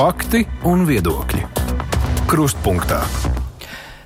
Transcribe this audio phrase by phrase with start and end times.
[0.00, 1.42] Fakti un viedokļi.
[2.24, 3.02] Krustpunktā.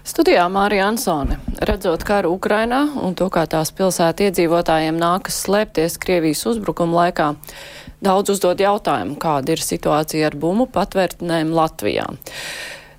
[0.03, 1.37] Studijā Mārija Ansone.
[1.69, 7.29] Redzot karu Ukrainā un to, kā tās pilsēta iedzīvotājiem nākas slēpties Krievijas uzbrukuma laikā,
[8.03, 12.09] daudz uzdod jautājumu, kāda ir situācija ar bumbu patvērtnēm Latvijā.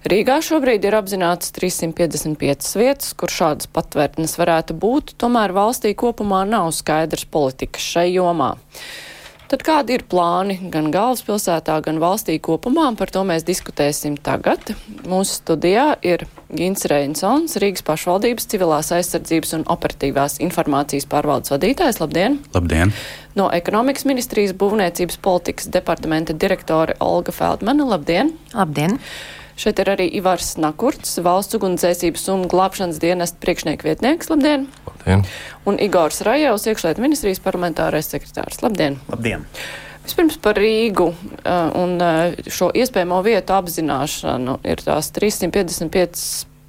[0.07, 6.71] Rīgā šobrīd ir apzināts 355 vietas, kur šādas patvērtnes varētu būt, tomēr valstī kopumā nav
[6.79, 8.53] skaidrs politikas šai jomā.
[9.45, 12.87] Tad kādi ir plāni gan galvaspilsētā, gan valstī kopumā?
[12.97, 14.71] Par to mēs diskutēsim tagad.
[15.05, 22.01] Mūsu studijā ir Gins Reinsons, Rīgas pašvaldības civilās aizsardzības un operatīvās informācijas pārvaldes vadītājs.
[22.01, 22.39] Labdien!
[22.57, 22.95] Labdien!
[23.37, 27.85] No ekonomikas ministrijas būvniecības politikas departamenta direktore Olga Feldmana.
[27.93, 28.33] Labdien!
[28.55, 28.97] Labdien!
[29.55, 34.27] Šeit ir arī Ivars Nakurts, valsts ugunsdzēsības un glābšanas dienesta priekšnieku vietnieks.
[34.31, 34.65] Labdien!
[34.89, 35.23] Labdien!
[35.69, 38.59] Un Igors Rajevs, iekšlietu ministrijas parlamentārais sekretārs.
[38.65, 38.99] Labdien!
[39.07, 39.45] Labdien!
[40.05, 41.07] Vispirms par Rīgu
[41.79, 41.95] un
[42.51, 46.25] šo iespējamo vietu apzināšanu ir tās 355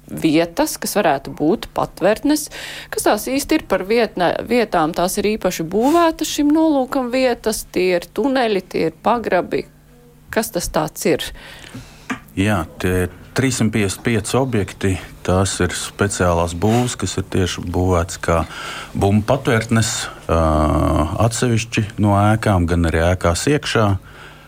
[0.07, 2.47] vietas, kas varētu būt patvērtnes.
[2.93, 4.95] Kas tās īsti ir par vietnē, vietām?
[4.97, 9.65] Tās ir īpaši būvētas šim nolūkam vietas, tie ir tuneļi, tie ir pagrabi.
[10.33, 11.27] Kas tas tāds ir?
[12.37, 14.91] Jā, tie 355 objekti,
[15.25, 18.43] tās ir speciālās būvs, kas ir tieši būvēts kā
[18.93, 19.89] bumbu patvērtnes,
[21.25, 23.87] atsevišķi no ēkām, gan arī ēkās iekšā.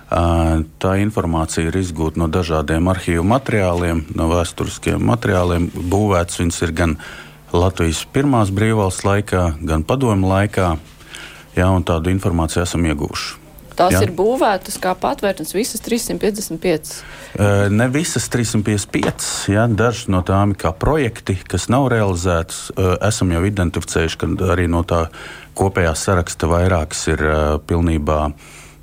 [0.10, 5.72] Tā informācija ir iegūta no dažādiem arhīvu materiāliem, no vēsturiskiem materiāliem.
[5.74, 6.98] Būvēts viņas ir gan
[7.50, 10.76] Latvijas pirmās brīvvalsts laikā, gan padomu laikā.
[11.58, 13.49] Jā, tādu informāciju esam ieguvuši.
[13.80, 14.02] Tās Jā.
[14.04, 16.94] ir būvētas kā patvērtnes, visas 355.
[17.72, 22.66] Ne visas 355, jā, dažas no tām ir kā projekti, kas nav realizētas.
[23.08, 25.06] Esam jau identificējuši, ka arī no tā
[25.60, 27.24] kopējā saraksta vairākas ir
[27.70, 28.20] pilnībā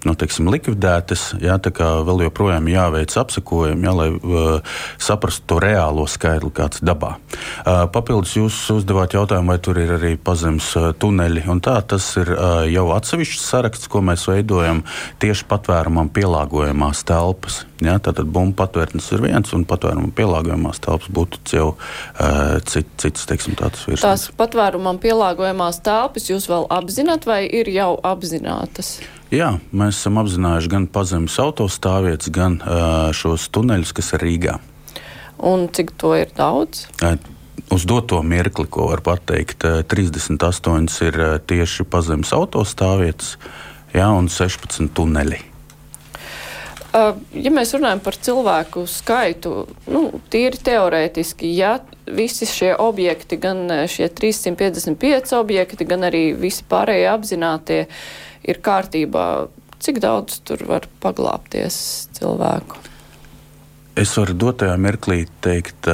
[0.06, 1.28] nu, teiksim, likvidētas.
[1.42, 1.58] Jā,
[2.06, 7.16] vēl joprojām jāveic apsekojumi, jā, lai uh, saprastu to reālo skaitli, kāds dabā.
[7.16, 11.44] Uh, papildus jūs uzdevāt jautājumu, vai tur ir arī pazemes uh, tuneļi.
[11.66, 14.84] Tā, tas ir uh, jau atsevišķs saraksts, ko mēs veidojam
[15.22, 17.64] tieši patvērumam pielāgojamās telpas.
[17.82, 23.26] Jā, tātad bumbu patvērtnes ir viens, un patvērumam pielāgojamās telpas būtu jau uh, cit, cits,
[23.28, 24.06] teiksim, tāds virsmas.
[24.06, 28.96] Tās patvērumam pielāgojamās telpas jūs vēl apzināt vai ir jau apzinātas?
[29.34, 34.52] Jā, mēs esam apzinājuši gan pazemes autostāvvietas, gan uh, šos tuneļus, kas ir Rīgā.
[35.42, 36.84] Un cik to ir daudz?
[37.02, 37.16] Uh,
[37.74, 43.34] uz doto mirkli, ko var pateikt, 38 ir tieši pazemes autostāvvietas,
[43.96, 45.42] jā, un 16 tuneļi.
[46.96, 51.74] Ja mēs runājam par cilvēku skaitu, nu, tīri teorētiski, ja
[52.08, 59.26] visi šie objekti, gan šie 355 objekti, gan arī visi pārējie apzinātie, uh, ir kārtībā,
[59.82, 61.78] cik daudz tur var paglāpties
[62.16, 62.85] cilvēku?
[63.96, 65.86] Es varu dotajā mirklī teikt,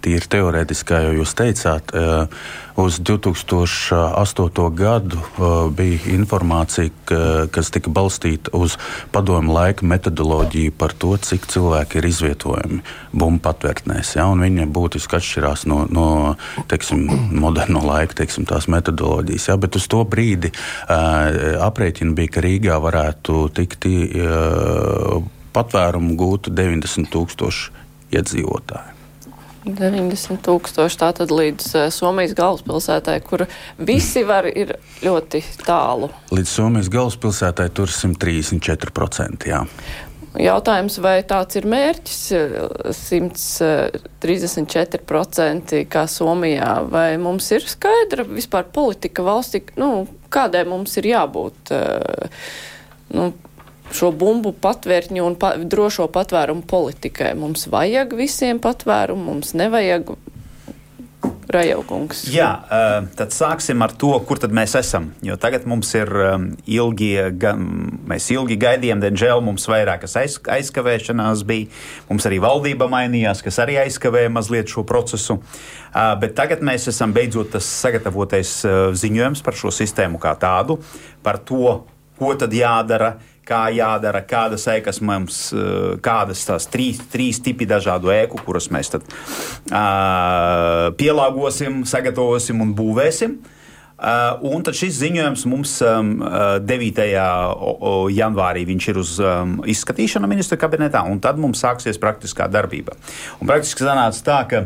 [0.00, 1.90] tīri teorētiski, kā jau jūs teicāt,
[2.80, 4.62] uz 2008.
[4.78, 5.18] gadu
[5.76, 6.88] bija informācija,
[7.52, 8.78] kas tika balstīta uz
[9.12, 12.80] padomu laika metodoloģiju par to, cik cilvēki ir izvietojami
[13.12, 14.14] bumbu patvērtnēs.
[14.16, 14.24] Ja?
[14.40, 16.06] Viņi būtiski atšķirās no, no
[16.70, 17.04] teiksim,
[17.44, 19.50] moderno laika teiksim, metodoloģijas.
[19.50, 19.58] Ja?
[19.60, 20.48] Bet uz to brīdi
[20.88, 23.84] aprēķini bija, ka Rīgā varētu tikt
[25.54, 27.70] patvērumu gūtu 90 tūkstoši
[28.16, 28.96] iedzīvotāji.
[29.64, 33.44] 90 tūkstoši tātad līdz uh, Somijas galvaspilsētai, kur
[33.76, 36.08] visi var ir ļoti tālu.
[36.32, 39.50] Līdz Somijas galvaspilsētai tur 134%.
[39.50, 39.60] Jā.
[40.38, 42.30] Jautājums, vai tāds ir mērķis
[42.94, 51.10] 134% eh, kā Somijā, vai mums ir skaidra vispār politika valstī, nu, kādai mums ir
[51.10, 51.74] jābūt?
[51.74, 52.30] Uh,
[53.18, 53.34] nu,
[53.96, 57.34] šo bumbu patvērtņu un pa, drošo patvērumu politikai.
[57.38, 60.14] Mums vajag visiem patvērumu, mums nevajag.
[61.50, 62.22] Rajaukungs.
[62.30, 62.48] Jā,
[63.18, 65.08] tad sāksim ar to, kur tad mēs esam.
[65.26, 66.10] Jo tagad mums ir
[66.70, 67.08] ilgi,
[68.08, 71.66] mēs ilgi gaidījām, diemžēl mums vairākas aiz, aizkavēšanās bija.
[72.06, 75.40] Mums arī valdība mainījās, kas arī aizkavēja mazliet šo procesu.
[76.22, 78.60] Bet tagad mēs esam beidzot tas sagatavotais
[79.02, 80.78] ziņojums par šo sistēmu kā tādu,
[81.26, 81.80] par to,
[82.20, 83.16] ko tad jādara,
[83.50, 88.92] kā jādara, kādas ēkas mums, eh, kādas tās trīs, trīs tipi dažādu ēku, kuras mēs
[88.94, 93.40] tad uh, pielāgosim, sagatavosim un būvēsim.
[94.00, 96.14] Uh, un tad šis ziņojums mums um,
[96.64, 97.00] 9.
[98.16, 102.96] janvārī ir uz um, izskatīšanu ministra kabinetā, un tad mums sāksies praktiskā darbība.
[103.42, 104.62] Un praktiski sanāca tā, ka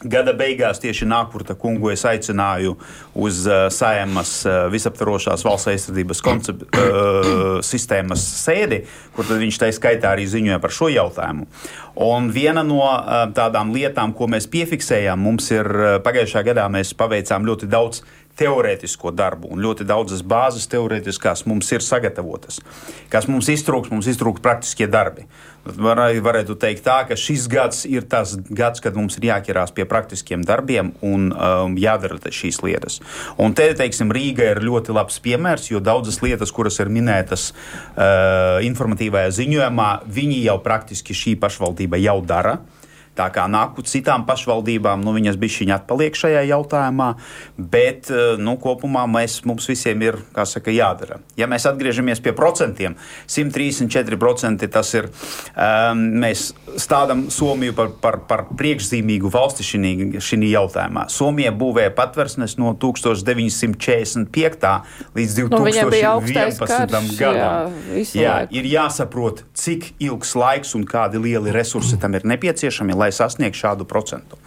[0.00, 2.72] Gada beigās tieši Nākurta kungu es aicināju
[3.20, 8.80] uz uh, Saimas uh, visaptvarošās valsts aizsardzības koncept, uh, sistēmas sēdi,
[9.16, 11.44] kur viņš tā skaitā arī ziņoja par šo jautājumu.
[12.00, 16.94] Un viena no uh, tādām lietām, ko mēs piefiksējām, mums ir uh, pagājušajā gadā mēs
[16.96, 18.00] paveicām ļoti daudz
[18.40, 22.60] teorētisko darbu, un ļoti daudzas bāzes teorētiskās mums ir sagatavotas.
[23.12, 25.26] Kas mums iztrūks, mums iztrūks praktiskie darbi.
[25.60, 29.84] Var, varētu teikt, tā, ka šis gads ir tas gads, kad mums ir jāķerās pie
[29.88, 32.98] praktiskiem darbiem un um, jādara šīs lietas.
[33.36, 38.56] Un te, teiksim, Rīga ir ļoti labs piemērs, jo daudzas lietas, kuras ir minētas uh,
[38.64, 42.56] informatīvajā ziņojumā, viņi jau praktiski šī pašvaldība jau dara.
[42.56, 42.79] Uh,
[43.18, 47.08] Tā kā nāk uz citām pašvaldībām, nu, viņas bija šķiņā atpaliek šajā jautājumā,
[47.58, 51.18] bet eh, nu, kopumā mēs, mums visiem ir saka, jādara.
[51.38, 52.94] Ja mēs atgriežamies pie procentiem,
[53.28, 55.10] 134% tas ir,
[55.54, 61.06] um, mēs stādām Somiju par, par, par priekšzīmīgu valsti šī jautājumā.
[61.12, 64.70] Somija būvēja patversnes no 1945.
[65.18, 65.50] līdz 2011.
[66.90, 67.74] Nu, gadam.
[67.90, 73.10] Jā, jā, ir jāsaprot, cik ilgs laiks un kādi lieli resursi tam ir nepieciešami, lai
[73.14, 74.38] sasniegtu šādu procentu.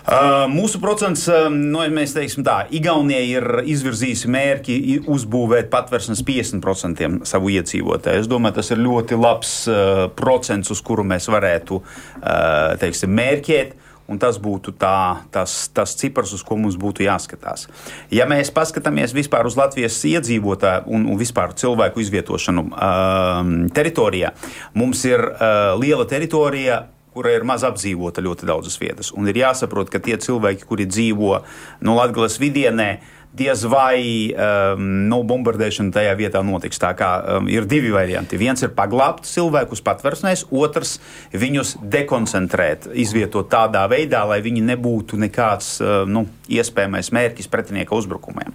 [0.00, 4.76] Uh, mūsu procents, uh, nu, mēs teiksim tā, Igaunija ir izvirzījusi mērķi
[5.10, 8.24] uzbūvēt patversnes 50% savu iedzīvotāju.
[8.24, 13.76] Es domāju, tas ir ļoti labs uh, procents, uz kuru mēs varētu uh, teiksim, mērķēt.
[14.10, 17.68] Un tas būtu tā, tas, tas cipars, uz ko mums būtu jāskatās.
[18.10, 24.32] Ja mēs paskatāmies vispār uz Latvijas iedzīvotāju un, un vispār cilvēku izvietošanu uh, teritorijā,
[24.74, 29.10] mums ir uh, liela teritorija kura ir maz apdzīvota ļoti daudzas vietas.
[29.16, 31.40] Un ir jāsaprot, ka tie cilvēki, kuri dzīvo
[31.86, 32.90] no Latvijas vidienē,
[33.36, 36.80] diez vai um, no bombardēšana tajā vietā notiks.
[36.82, 38.38] Tā kā um, ir divi varianti.
[38.40, 40.96] Viens ir paglābt cilvēkus patversmēs, otrs
[41.30, 48.50] viņus dekoncentrēt, izvietot tādā veidā, lai viņi nebūtu nekāds uh, nu, iespējamais mērķis pretinieka uzbrukumiem.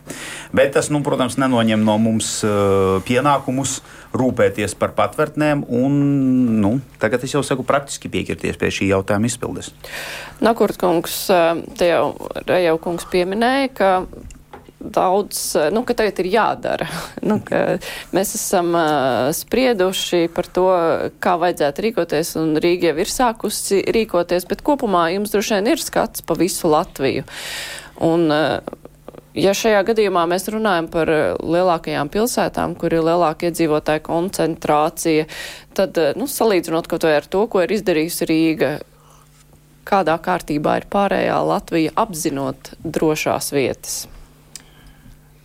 [0.56, 3.80] Bet tas, nu, protams, nenoņem no mums uh, pienākumus
[4.16, 5.98] rūpēties par patvērtnēm, un
[6.60, 9.74] nu, tagad es jau saku praktiski piekirties pie šī jautājuma izpildes.
[10.44, 11.26] Nakurt kungs,
[11.80, 12.14] te jau
[12.48, 13.90] Rejau kungs pieminēja, ka
[14.94, 15.42] daudz,
[15.74, 16.88] nu, ka tagad ir jādara.
[17.30, 17.40] nu,
[18.16, 20.70] mēs esam uh, sprieduši par to,
[21.24, 25.84] kā vajadzētu rīkoties, un Rīga jau ir sākusi rīkoties, bet kopumā jums droši vien ir
[25.84, 27.26] skats pa visu Latviju.
[28.06, 28.82] Un, uh,
[29.36, 31.10] Ja šajā gadījumā mēs runājam par
[31.44, 35.26] lielākajām pilsētām, kur ir lielāka iedzīvotāja koncentrācija,
[35.76, 38.72] tad, nu, salīdzinot kaut vai ar to, ko ir izdarījusi Rīga,
[39.84, 44.06] kādā kārtībā ir pārējā Latvija apzinot drošās vietas?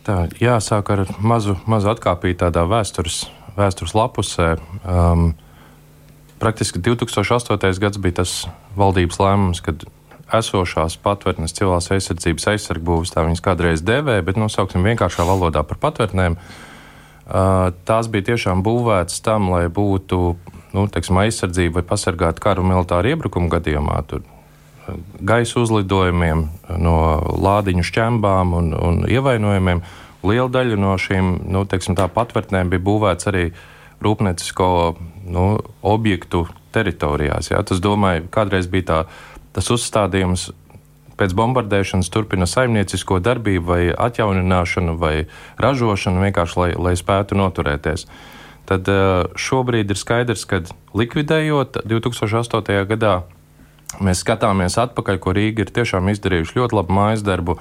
[0.07, 3.27] Tā, jāsāk ar mazu, mazu atkāpīju tādā vēstures,
[3.59, 4.55] vēstures lapusē.
[4.81, 5.35] Um,
[6.41, 7.59] praktiski 2008.
[7.83, 8.35] gads bija tas
[8.81, 9.85] valdības lēmums, kad
[10.33, 16.39] esošās patvērtnes civilās aizsardzības aizsargbūves, tā viņas kādreiz devēja, bet nosauksim vienkāršā valodā par patvērtnēm.
[17.31, 20.21] Uh, tās bija tiešām būvētas tam, lai būtu
[20.75, 24.01] nu, teiksim, aizsardzība vai pasargāta kara un militāra iebrukuma gadījumā.
[24.09, 24.25] Tur
[25.21, 26.47] gaisa uzlidojumiem,
[26.81, 26.97] no
[27.41, 29.83] lādiņu šķembām un, un ievainojumiem.
[30.27, 33.45] Liela daļa no šīm nu, teiksim, patvērtnēm bija būvēts arī
[34.05, 34.71] rūpniecisko
[35.33, 35.45] nu,
[35.83, 37.51] objektu teritorijās.
[37.53, 37.63] Jā.
[37.67, 38.99] Tas, domāju, kādreiz bija tā,
[39.57, 40.51] tas uzstādījums.
[41.21, 45.27] Pēc bombardēšanas turpina saimniecisko darbību, vai atjaunināšanu, vai
[45.61, 48.07] ražošanu, vienkārši lai, lai spētu noturēties.
[48.71, 49.03] Tad eh,
[49.37, 50.63] šobrīd ir skaidrs, ka
[50.97, 52.73] likvidējot 2008.
[52.89, 53.19] gadā
[53.99, 57.59] mēs skatāmies atpakaļ, ko Rīga ir tiešām izdarījuši ļoti labu mājas darbu,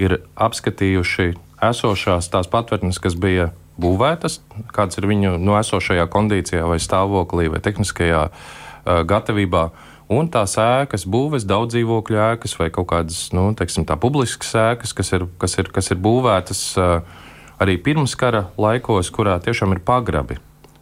[0.00, 1.34] ir apskatījuši
[1.68, 4.40] esošās tās patvērtnes, kas bija būvētas,
[4.74, 9.68] kāds ir viņu no nu, esošajā kondīcijā vai stāvoklī vai tehniskajā uh, gatavībā.
[10.08, 15.12] Un tās ēkas, būvēs, daudz dzīvokļu ēkas vai kaut kādas nu, teiksim, publiskas ēkas, kas
[15.12, 17.20] ir, kas ir, kas ir būvētas uh,
[17.60, 20.38] arī pirms kara laikos, kurā tiešām ir pagrabi,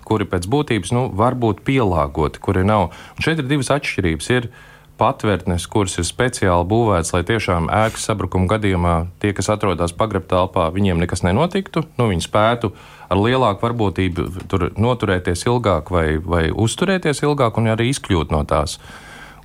[0.06, 2.92] kuri pēc būtības nu, var būt pielāgoti, kuri nav.
[3.16, 4.30] Un šeit ir divas atšķirības.
[4.38, 9.94] Ir, uh, patvērtnes, kuras ir speciāli būvētas, lai tiešām ēkas sabrukuma gadījumā tie, kas atrodas
[9.96, 11.84] pagrabtelpā, viņiem nekas nenotiktu.
[12.00, 12.72] Nu, viņi spētu
[13.12, 18.78] ar lielāku varbūtību tur noturēties ilgāk vai, vai uzturēties ilgāk un arī izkļūt no tās.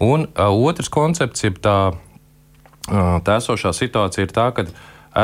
[0.02, 4.66] Un uh, otrs koncepts, jeb tā, uh, tā esošā situācija ir tā, ka,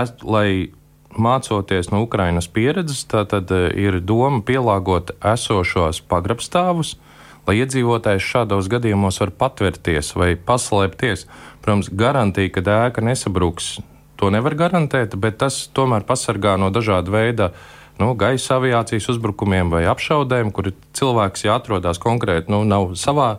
[0.02, 0.76] es, lai
[1.18, 6.98] mācoties no Ukrainas pieredzes, tad, tad ir doma pielāgot esošos pagrabstāvus
[7.48, 11.26] lai iedzīvotājs šādos gadījumos var patvērties vai paslēpties.
[11.64, 13.78] Protams, garantija, ka ēka nesabruks,
[14.20, 17.52] to nevar garantēt, bet tas tomēr pasargā no dažāda veida
[18.02, 23.38] nu, gaisa aviācijas uzbrukumiem vai apšaudēm, kur cilvēks, ja atrodas konkrēti, nu, nav savā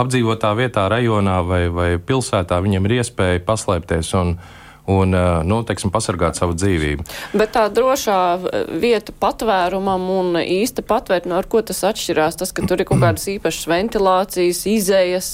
[0.00, 4.36] apdzīvotā vietā, rajonā vai, vai pilsētā, viņiem ir iespēja paslēpties un,
[4.90, 5.16] un
[5.48, 7.06] nu, teiksim, pasargāt savu dzīvību.
[7.36, 8.18] Bet tā drošā
[8.82, 12.40] vieta patvērumam un īsta patvērtne, ar ko tas atšķirās?
[12.40, 15.30] Tas, ka tur ir kaut kādas īpašas ventilācijas, izējas.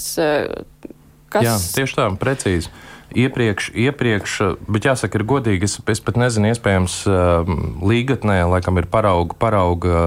[1.31, 1.43] Kas...
[1.47, 2.71] Jā, tieši tā, precīzi
[3.15, 4.35] iepriekš, iepriekš,
[4.71, 5.67] bet jāsaka, ir godīgi.
[5.67, 7.01] Es, es pat nezinu, iespējams,
[7.83, 10.03] līgatnē, laikam, ir parauga, parauga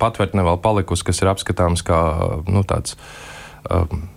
[0.00, 2.00] patvērtne vēl palikusi, kas ir apskatāms kā
[2.46, 2.96] nu, tāds.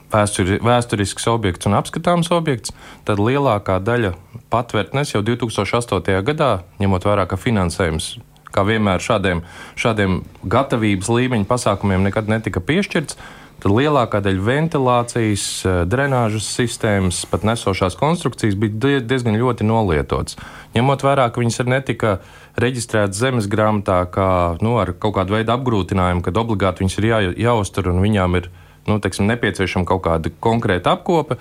[0.10, 2.74] Vēsturi, vēsturisks objekts un apskatāms objekts,
[3.06, 4.16] tad lielākā daļa
[4.50, 6.24] patvērtnes jau 2008.
[6.26, 6.52] gadā,
[6.82, 8.16] ņemot vērā, ka finansējums
[8.50, 9.44] kā vienmēr šādiem,
[9.78, 13.18] šādiem gatavības līmeņa pasākumiem nekad netika piešķirts,
[13.60, 20.40] tad lielākā daļa ventilācijas, eh, drenāžas sistēmas, pat nesošās konstrukcijas bija diezgan ļoti nolietotas.
[20.76, 22.20] Ņemot vērā, ka viņas arī netika
[22.58, 27.20] reģistrētas zemes grāmatā, kā nu, ar kaut kādu veidu apgrūtinājumu, kad obligāti viņas ir jā,
[27.38, 28.50] jāuztur un viņām ir
[28.88, 31.40] nu, teiksim, nepieciešama kaut kāda konkrēta apkope.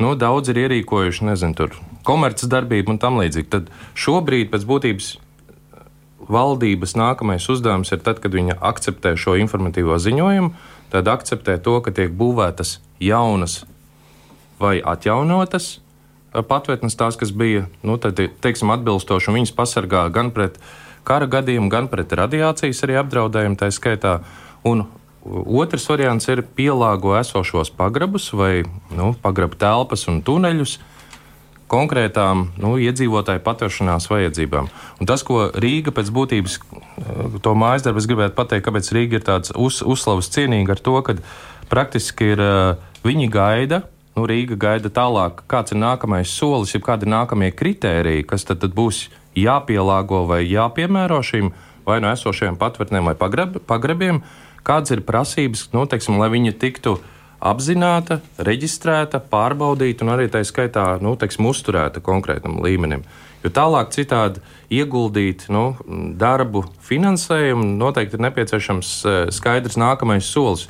[0.00, 1.74] Nu, daudz ir ierīkojuši, nezinu, tur
[2.06, 3.50] komerces darbību un tam līdzīgi.
[3.52, 3.68] Tad
[3.98, 5.10] šobrīd pēc būtības
[6.30, 10.54] valdības nākamais uzdevums ir tad, kad viņa akceptē šo informatīvo ziņojumu,
[10.94, 13.64] tad akceptē to, ka tiek būvētas jaunas
[14.60, 15.78] vai atjaunotas
[16.30, 20.60] patvērtnes, tās, kas bija nu, tad, teiksim, atbilstoši, un viņas pasargā gan pret
[21.06, 24.20] kara gadījumu, gan pret radiācijas arī apdraudējumu, tā skaitā.
[24.66, 24.84] Un
[25.24, 28.62] otrs variants ir pielāgo esošos pagrabus vai
[28.96, 30.78] nu, pagrabu telpas un tuneļus
[31.70, 34.66] konkrētām nu, iedzīvotāju paturšanās vajadzībām.
[34.98, 39.20] Un tas, ko Rīga pēc būtības, eh, to mājas darbu, es gribētu pateikt, kāpēc Rīga
[39.20, 41.14] ir tāds uz, uzslavas cienīga ar to, ka
[41.70, 42.74] praktiski ir eh,
[43.06, 43.82] viņi gaida.
[44.16, 48.58] Nu, Rīga gaida tālāk, kāds ir nākamais solis, ja kādi ir nākamie kritēriji, kas tad,
[48.64, 49.06] tad būs
[49.38, 51.52] jāpielāgo vai jāpiemēro šīm
[51.86, 54.20] vai no esošajiem patvērtnēm vai pagrab, pagrabiem,
[54.66, 56.98] kādas ir prasības, nu, teiksim, lai viņi tiktu
[57.40, 63.04] apzināta, reģistrēta, pārbaudīta un arī tā skaitā nu, teiksim, uzturēta konkrētam līmenim.
[63.40, 65.72] Jo tālāk citādi ieguldīt nu,
[66.20, 70.66] darbu finansējumu noteikti ir nepieciešams e, skaidrs nākamais solis.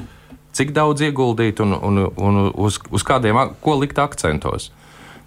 [0.55, 4.71] Cik daudz ieguldīt un, un, un uz, uz kādiem, ko likt akcentos.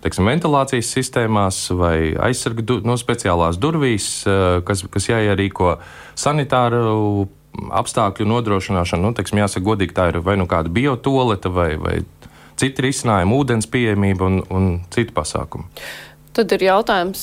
[0.03, 5.77] Teiksim, ventilācijas sistēmās vai aizsargu no nu, speciālās durvīs, e, kas, kas jāierīko
[6.15, 11.99] sanitāru apstākļu nodrošināšana, nu, teiksim, jāsaka, godīgi, tā ir vai nu kāda biotoleta vai, vai
[12.59, 15.69] citi risinājumi, ūdens pieejamība un, un citi pasākumi.
[16.33, 17.21] Tad ir jautājums,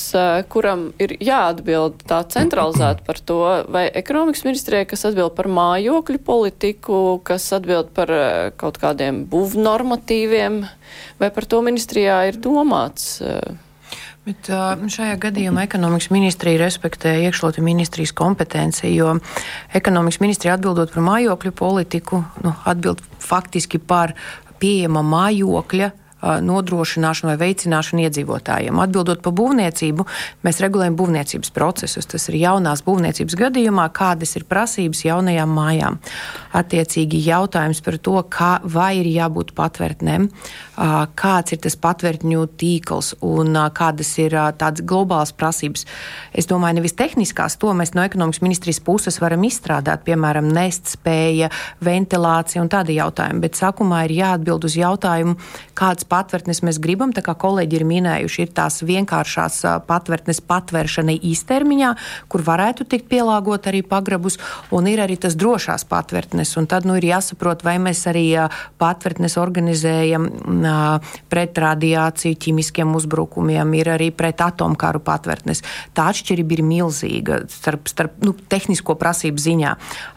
[0.55, 7.01] kuram ir jāatbild tā centralizēti par to, vai ekonomikas ministrijai, kas atbild par mājokļu politiku,
[7.27, 8.13] kas atbild par
[8.61, 10.61] kaut kādiem būvnormatīviem,
[11.19, 13.17] vai par to ministrijā ir domāts?
[14.21, 14.50] Bet,
[14.93, 19.15] šajā gadījumā ekonomikas ministrija respektē iekšlietu ministrijas kompetenci, jo
[19.75, 24.12] ekonomikas ministrija atbildot par mājokļu politiku, nu, atbild faktiski par
[24.61, 25.91] pieejama mājokļa
[26.23, 28.81] nodrošināšanu vai veicināšanu iedzīvotājiem.
[28.85, 30.07] Atbildot par būvniecību,
[30.47, 32.09] mēs regulējam būvniecības procesus.
[32.11, 36.00] Tas ir jaunās būvniecības gadījumā, kādas ir prasības jaunajām mājām.
[36.57, 40.29] Attiecīgi jautājums par to, kā, vai ir jābūt patvērtnēm,
[41.21, 45.87] kāds ir tas patvērtņu tīkls un kādas ir tādas globālas prasības.
[46.33, 51.50] Es domāju, nevis tehniskās, to mēs no ekonomikas ministrijas puses varam izstrādāt, piemēram, nest spēja,
[51.85, 55.37] ventilācija un tādi jautājumi, bet sākumā ir jāatbild uz jautājumu,
[55.79, 57.14] kādas patvērtnes mēs gribam.
[57.14, 61.90] Tā kā kolēģi ir minējuši, ir tās vienkāršās patvērtnes patvēršanai īstermiņā,
[62.31, 64.38] kur varētu tikt pielāgot arī pagrabus,
[64.75, 66.55] un ir arī tas drošās patvērtnes.
[66.61, 68.26] Un tad nu, ir jāsaprot, vai mēs arī
[68.81, 70.29] patvērtnes organizējam
[71.31, 75.62] pret radiāciju, ķīmiskiem uzbrukumiem, ir arī pret atomkaru patvērtnes.
[75.97, 79.76] Tā atšķirība ir milzīga starp, starp nu, tehnisko prasību ziņā.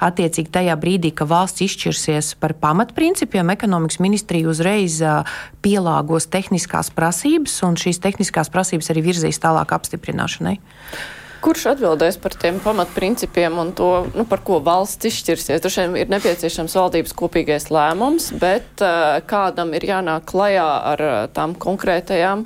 [0.10, 5.00] Attiecīgi tajā brīdī, kad valsts izšķirsies par pamatprincipiem, ekonomikas ministrija uzreiz
[5.64, 10.60] pielāgos pielāgos tehniskās prasības, un šīs tehniskās prasības arī virzīs tālāk apstiprināšanai.
[11.44, 15.60] Kurš atbildēs par tiem pamatprincipiem un to, nu, par ko valsts izšķirsies?
[15.60, 21.18] Droši vien ir nepieciešams valdības kopīgais lēmums, bet uh, kādam ir jānāk klajā ar uh,
[21.36, 22.46] tām konkrētajām,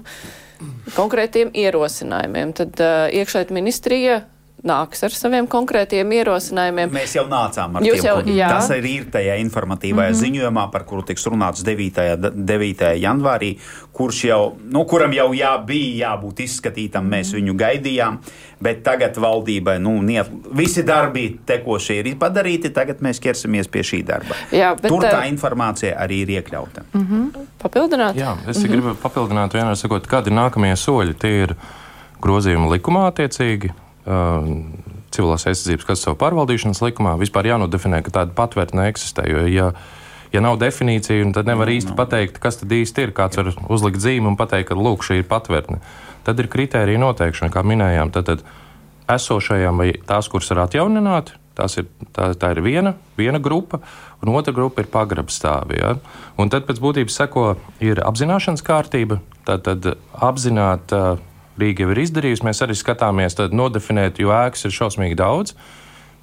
[0.97, 2.55] konkrētiem ierosinājumiem.
[2.57, 4.23] Tad uh, iekšēt ministrija
[4.65, 6.89] nāks ar saviem konkrētiem ierosinājumiem.
[6.93, 8.07] Mēs jau nācām ar Jūs tiem.
[8.09, 8.49] Jau, jā.
[8.55, 10.23] tas arī ir tajā informatīvajā mm -hmm.
[10.23, 12.31] ziņojumā, par kuru tiks runāts 9.
[12.33, 12.83] 9.
[12.97, 13.51] janvārī,
[13.93, 18.17] kurš jau, nu, kuram jau jā, bija jābūt izskatītam, mēs viņu gaidījām,
[18.61, 24.03] bet tagad valdībai, nu, niet, visi darbi tekošie ir padarīti, tagad mēs ķersimies pie šī
[24.05, 24.35] darba.
[24.51, 26.81] Jā, bet, Tur tā informācija arī ir iekļauta.
[26.93, 27.47] Mm -hmm.
[27.61, 28.15] Papildināt?
[28.15, 28.71] Jā, es mm -hmm.
[28.71, 31.13] gribu papildināt vienmēr sakot, kādi ir nākamie soļi.
[31.13, 31.55] Tie ir
[32.21, 33.69] grozījumi likumā attiecīgi,
[34.07, 39.25] civilās aizsardzības, savu pārvaldīšanas likumā vispār jānodefinē, ka tāda patvērtne eksistē.
[39.29, 39.71] Jo, ja,
[40.33, 43.15] ja nav definīcija, tad nevar īsti pateikt, kas tad īsti ir.
[43.17, 45.81] Kāds var uzlikt zīmi un pateikt, ka lūk, šī ir patvērtne.
[46.27, 48.11] Tad ir kritērija noteikšana, kā minējām.
[48.15, 53.39] Tad, tad esošajām vai tās, kuras ir atjaunināti, tās ir, tā, tā ir viena, viena
[53.43, 53.79] grupa,
[54.21, 55.79] un otra grupa ir pagrabstāvi.
[55.79, 55.95] Ja?
[56.37, 57.47] Un tad pēc būtības seko
[57.79, 60.93] apzināšanas kārtība, tad, tad apzināt.
[61.57, 62.45] Rīga jau ir izdarījusi.
[62.45, 65.55] Mēs arī skatāmies, tad nodefinēt, jo ēkas ir šausmīgi daudz.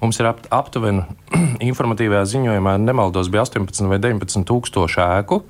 [0.01, 1.03] Mums ir ap, aptuveni
[1.69, 5.41] informatīvajā ziņojumā, nemaldos, bija 18 vai 19 tūkstoši ēku,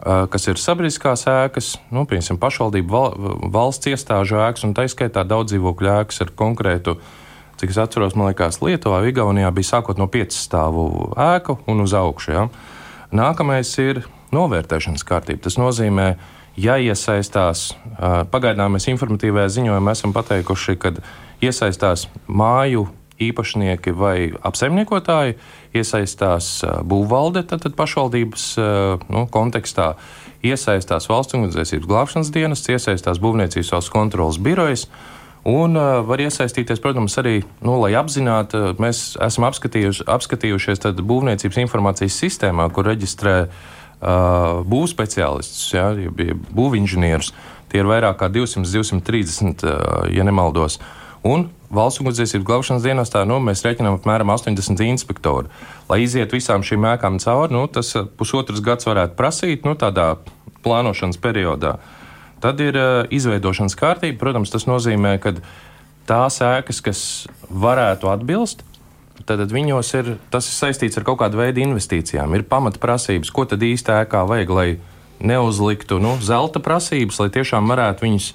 [0.00, 3.16] kas ir sabiedriskās ēkas, nu, piemēram, pašvaldību val,
[3.52, 6.96] valsts iestāžu ēkas, un tā izskaitā daudz dzīvokļu ēkas ar konkrētu,
[7.60, 10.86] cik es atceros, man liekas, Lietuvā, Igaunijā bija sākot no 5 stāvu
[11.20, 12.32] ēku un uz augšu.
[12.32, 12.46] Ja.
[13.12, 15.44] Nākamais ir novērtēšanas kārtība.
[15.44, 17.70] Tas nozīmē, ka jāiesaistās.
[18.32, 20.94] Pagaidām mēs informatīvajā ziņojumā esam pateikuši, ka
[21.44, 22.88] iesaistās māju
[23.20, 24.16] īpašnieki vai
[24.48, 25.36] apsaimniekotāji,
[25.76, 26.50] iesaistās
[26.88, 28.46] būvvalde, tātad pašvaldības
[29.12, 29.94] nu, kontekstā,
[30.46, 34.86] iesaistās valsts ugunsdzēsības glābšanas dienas, iesaistās būvniecības valsts kontrolas birojas.
[35.40, 42.18] Un uh, var iesaistīties, protams, arī, nu, lai apzinātu, mēs esam apskatījuši, apskatījušies būvniecības informācijas
[42.20, 43.62] sistēmā, kur reģistrē uh,
[44.00, 45.90] uh, būvspeciālistus, ja,
[46.56, 47.32] būvinženierus.
[47.70, 50.80] Tie ir vairāk kā 200, 230, uh, ja nemaldos.
[51.26, 55.50] Un valsts ugunsdzēsības glābšanas dienestā nu, mēs rēķinām apmēram 80 inspektori.
[55.90, 60.14] Lai iziet visām šīm ēkām cauri, nu, tas pusotrs gads varētu prasīt nu, tādā
[60.64, 61.76] plānošanas periodā.
[62.40, 64.16] Tad ir uh, izveidošanas kārtība.
[64.22, 65.34] Protams, tas nozīmē, ka
[66.08, 67.02] tās ēkas, kas
[67.52, 68.64] varētu atbilst,
[69.26, 72.34] tad viņos ir tas ir saistīts ar kaut kādu veidu investīcijām.
[72.36, 74.68] Ir pamatprasības, ko tad īsti ēkā vajag, lai
[75.20, 78.30] neuzliktu nu, zelta prasības, lai tiešām varētu viņus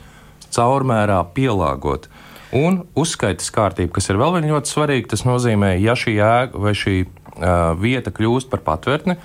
[0.56, 2.10] caurmērā pielāgot.
[2.56, 6.96] Un uzskaitas kārtība, kas ir vēl ļoti svarīga, tas nozīmē, ja šī ēka vai šī
[7.04, 9.18] uh, vieta kļūst par patvērtni,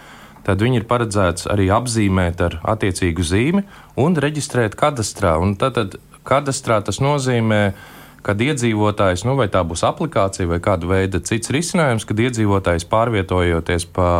[0.47, 3.67] tad viņi ir paredzēts arī apzīmēt ar attiecīgu zīmi
[4.01, 5.37] un reģistrēt kadastrā.
[5.39, 10.61] Un tad, tad kadastrā tas nozīmē, ka kad iedzīvotājs, nu, vai tā būs aplikācija vai
[10.63, 14.11] kāda veida cits risinājums, kad iedzīvotājs pārvietojoties pa,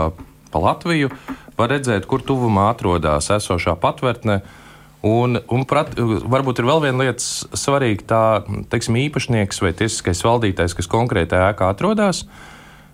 [0.53, 1.13] pa Latviju,
[1.61, 4.41] var redzēt, kur tuvumā atrodas esošā patvērtne.
[5.07, 8.25] Un, un prat, varbūt ir vēl viena lieta svarīga, tā
[8.73, 12.27] teiksim, īpašnieks vai tiesiskais valdītājs, kas konkrētā ēkā atrodas.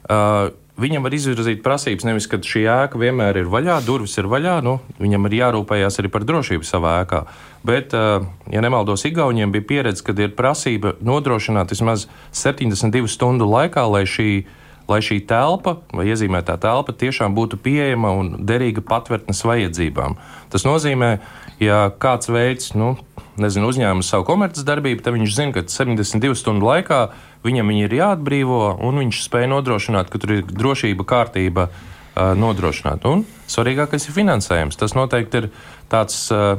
[0.06, 4.58] Uh, viņam var izvirzīt prasības nevis, ka šī ēka vienmēr ir vaļā, durvis ir vaļā,
[4.64, 7.22] nu, viņam ir jārūpējas arī par drošību savā ēkā.
[7.66, 13.86] Bet, eh, ja nemaldos, Igauniem bija pieredze, kad ir prasība nodrošināt vismaz 72 stundu laikā,
[13.90, 14.44] lai šī,
[14.88, 20.16] lai šī telpa vai iezīmētā telpa tiešām būtu pieejama un derīga patvērtnes vajadzībām.
[20.50, 21.18] Tas nozīmē,
[21.58, 22.96] ja kāds veids, nu,
[23.40, 27.00] nezinu, uzņēma savu komercdarbību, tad viņš zina, ka 72 stundu laikā
[27.46, 31.70] viņam viņi ir jāatbrīvo, un viņš spēja nodrošināt, ka tur ir drošība, kārtība
[32.16, 33.12] nodrošināta.
[33.12, 34.78] Un svarīgākais ir finansējums.
[34.80, 35.50] Tas noteikti ir
[35.92, 36.26] tāds.
[36.32, 36.56] Uh,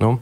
[0.00, 0.16] nu,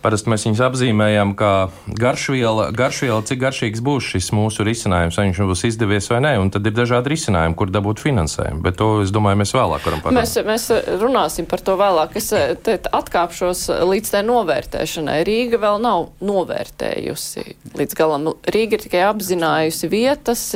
[0.00, 1.52] Parasti mēs viņus apzīmējam kā
[2.00, 6.32] garšviela, garšviela, cik garšīgs būs šis mūsu risinājums, vai viņš būs izdevies vai nē.
[6.54, 8.62] Tad ir dažādi risinājumi, kur dabūt finansējumu.
[8.64, 10.16] Bet to, es domāju, mēs vēlāk varam pateikt.
[10.16, 12.16] Mēs, mēs runāsim par to vēlāk.
[12.16, 15.20] Es atkāpšos līdz tai novērtēšanai.
[15.28, 18.32] Rīga vēl nav novērtējusi līdz galam.
[18.48, 20.46] Rīga ir tikai apzinājusi vietas.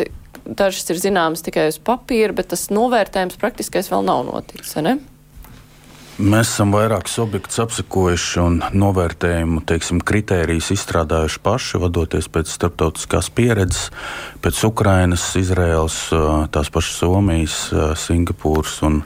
[0.44, 4.76] Dažas ir zināmas tikai uz papīra, bet tas novērtējums praktiskais vēl nav noticis.
[6.14, 13.88] Mēs esam vairākus objektus apsekojuši un novērtējumu teiksim, kritērijus izstrādājuši paši, vadoties pēc starptautiskās pieredzes,
[14.44, 15.96] pēc Ukrainas, Izraels,
[16.54, 17.56] tās pašas Somijas,
[17.98, 19.00] Singapūras un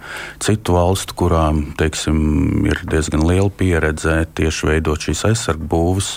[0.44, 2.20] citu valstu, kurām teiksim,
[2.68, 6.12] ir diezgan liela pieredze tieši veidot šīs aizsargbūves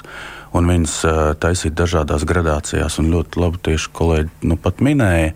[0.57, 0.95] un viņas
[1.41, 2.97] taisīt dažādās gradācijās.
[3.01, 5.31] Un ļoti labi tieši kolēģi nu, pat minēja,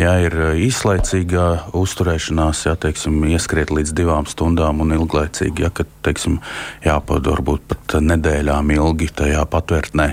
[0.00, 0.36] ja ir
[0.68, 1.46] īslaicīga
[1.78, 6.40] uzturēšanās, ja teiksim, ieskriet līdz divām stundām un ilglaicīgi, ja kad teiksim,
[6.84, 10.12] jāpavada varbūt pat nedēļām ilgi tajā patvērtnē.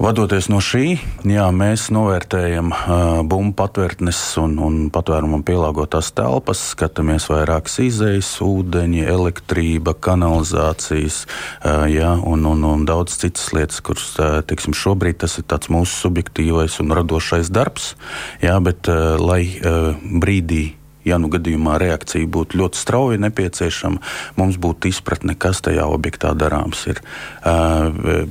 [0.00, 0.96] Vadoties no šī,
[1.28, 9.04] jā, mēs novērtējam uh, bumbu patvērtnes un, un patvērumam pielāgotās telpas, skatāmies vairākas izējas, ūdeņi,
[9.12, 15.36] elektrība, kanalizācijas uh, jā, un, un, un daudz citas lietas, kuras uh, teiksim, šobrīd tas
[15.38, 17.92] ir mūsu subjektīvais un radošais darbs.
[18.40, 20.70] Jā, bet uh, lai uh, brīdī
[21.08, 24.02] ja nu gadījumā reakcija būtu ļoti strauji nepieciešama,
[24.38, 26.84] mums būtu izpratne, kas tajā objektā darāms.
[26.90, 27.02] Ir.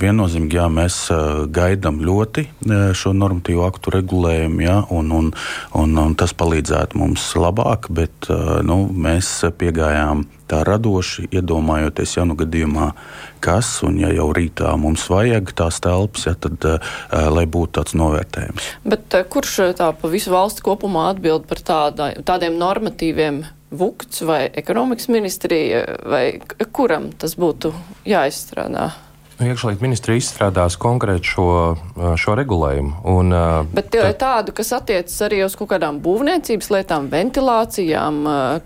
[0.02, 1.00] Viennozīmīgi, jā, mēs
[1.54, 2.48] gaidām ļoti
[2.98, 5.32] šo normatīvo aktu regulējumu, jā, un, un,
[5.78, 8.32] un, un tas palīdzētu mums labāk, bet
[8.68, 12.92] nu, mēs piegājām tā radoši, iedomājoties, ja nu gadījumā
[13.44, 16.92] kas, un ja jau rītā mums vajag tās telpas, ja, tad uh,
[17.32, 18.70] lai būtu tāds novērtējums.
[18.88, 23.44] Bet uh, kurš tā pa visu valsti kopumā atbild par tādā, tādiem normatīviem?
[23.72, 26.26] Vukts vai ekonomikas ministrija, vai
[26.76, 27.72] kuram tas būtu
[28.04, 28.90] jāizstrādā?
[29.42, 31.46] Nu, Iekšlietu ministrija izstrādās konkrēti šo,
[32.22, 32.92] šo regulējumu.
[33.10, 33.34] Un,
[33.74, 38.20] Bet ir tādu, kas attiecas arī uz kaut kādām būvniecības lietām, ventilācijām,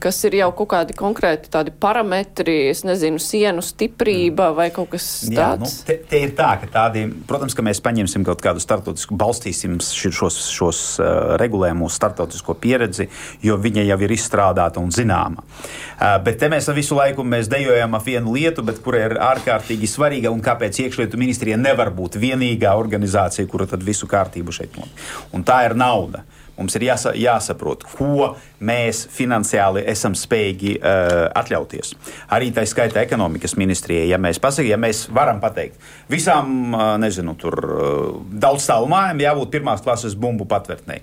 [0.03, 5.05] kas ir jau kaut kādi konkrēti tādi parametri, es nezinu, sienu stiprība vai kaut kas
[5.29, 5.31] tāds.
[5.31, 9.15] Jā, nu, te, te ir tā, ka tādi, protams, ka mēs paņemsim kaut kādu startautisku,
[9.15, 13.07] balstīsim šos, šos uh, regulējumus, startautisko pieredzi,
[13.47, 15.39] jo viņa jau ir izstrādāta un zināma.
[15.39, 19.87] Uh, bet te mēs visu laiku mēs dejojam ap vienu lietu, bet kura ir ārkārtīgi
[19.87, 24.73] svarīga un kāpēc kāpēc iekšlietu ministrija nevar būt vienīgā organizācija, kura tad visu kārtību šeit
[24.73, 25.29] nodrošina.
[25.33, 26.23] Un tā ir nauda.
[26.55, 28.29] Mums ir jāsa, jāsaprot, ko
[28.63, 31.91] mēs finansiāli esam spējīgi uh, atļauties.
[32.31, 35.75] Arī tā skaitā ekonomikas ministrijai, ja mēs pasakām, ja mēs varam pateikt,
[36.07, 41.01] visām, uh, nezinu, tur uh, daudz stāvu mājām jābūt pirmās klases bumbu patvērtnei.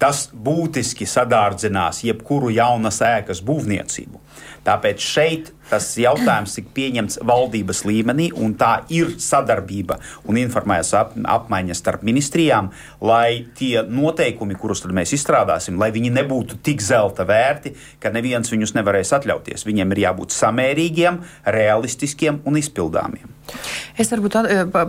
[0.00, 4.24] Tas būtiski sadārdzinās jebkuru jaunas ēkas būvniecību.
[4.66, 9.98] Tāpēc šeit tas jautājums tika pieņemts valdības līmenī, un tā ir sadarbība
[10.30, 12.70] un informācijas ap, apmaiņa starp ministrijām,
[13.02, 18.76] lai tie noteikumi, kurus mēs izstrādāsim, lai viņi nebūtu tik zelta vērti, ka neviens viņus
[18.78, 19.66] nevarēs atļauties.
[19.66, 21.18] Viņiem ir jābūt samērīgiem,
[21.56, 23.34] realistiskiem un izpildāmiem.
[23.96, 24.34] Es varbūt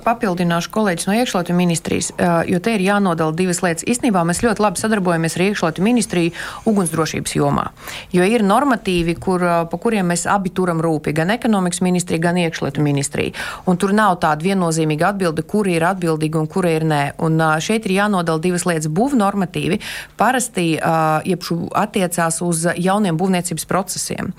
[0.04, 2.10] papildināšu kolēģis no iekšlietu ministrijas,
[2.50, 3.86] jo te ir jānodala divas lietas.
[3.86, 6.34] Īstenībā mēs ļoti labi sadarbojamies ar iekšlietu ministriju
[6.70, 7.68] ugunsdrošības jomā,
[8.14, 12.84] jo ir normatīvi, kur, pa kuriem mēs abi turam rūpi, gan ekonomikas ministrija, gan iekšlietu
[12.84, 13.36] ministrija.
[13.68, 17.02] Un tur nav tāda viennozīmīga atbilde, kuri ir atbildīgi un kuri ir nē.
[17.24, 18.90] Un šeit ir jānodala divas lietas.
[18.92, 19.80] Būvnormatīvi
[20.20, 24.34] parasti attiecās uz jauniem būvniecības procesiem,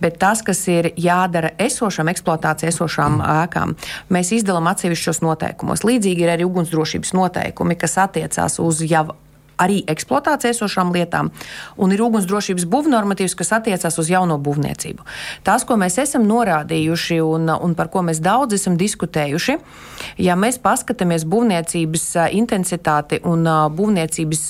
[0.00, 3.74] bet tas, kas ir jādara esošam eksploatācijai, esošām ēkām,
[4.14, 5.84] mēs izdalām atsevišķos noteikumos.
[5.86, 9.08] Līdzīgi ir arī ugunsdrošības noteikumi, kas attiecās uz jau
[9.60, 11.30] arī eksploatācijā esošām lietām,
[11.76, 15.06] un ir ugunsdrošības būvnormatīvs, kas attiecās uz jauno būvniecību.
[15.46, 19.58] Tas, ko mēs esam norādījuši un, un par ko mēs daudz esam diskutējuši,
[20.24, 24.44] ja mēs paskatāmies būvniecības intensitāti un būvniecības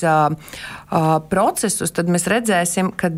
[1.31, 3.13] procesus, tad mēs redzēsim, ka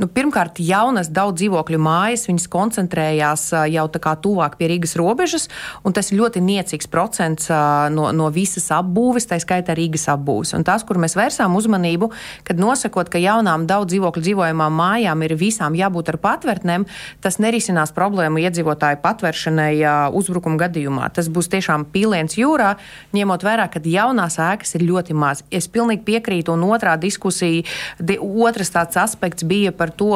[0.00, 5.50] Nu, pirmkārt, jaunas daudz dzīvokļu mājas, viņas koncentrējās jau tā kā tuvāk pie Rīgas robežas,
[5.84, 7.50] un tas ir ļoti niecīgs procents
[7.92, 10.54] no, no visas apbūves, tā skaitā Rīgas apbūves.
[10.56, 12.08] Un tas, kur mēs vērsām uzmanību,
[12.48, 16.88] kad nosakot, ka jaunām daudz dzīvokļu dzīvojamām mājām ir visām jābūt ar patvērtnēm,
[17.20, 19.74] tas nerisinās problēmu iedzīvotāju patvēršanai
[20.16, 21.10] uzbrukuma gadījumā.
[21.12, 22.70] Tas būs tiešām pīliens jūrā,
[23.12, 25.44] ņemot vērā, ka jaunās ēkas ir ļoti maz.
[25.52, 27.68] Es pilnīgi piekrītu, un otrā diskusija,
[28.00, 30.10] di, otrs tāds aspekts bija par par to,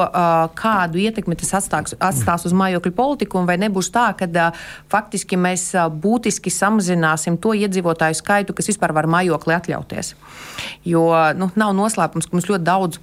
[0.54, 4.52] kādu ietekmi tas atstās, atstās uz mājokļu politiku, un vai nebūs tā, ka
[4.90, 10.14] faktiski mēs būtiski samazināsim to iedzīvotāju skaitu, kas vispār var mājokli atļauties.
[10.84, 13.02] Jo nu, nav noslēpums, ka mums ļoti daudz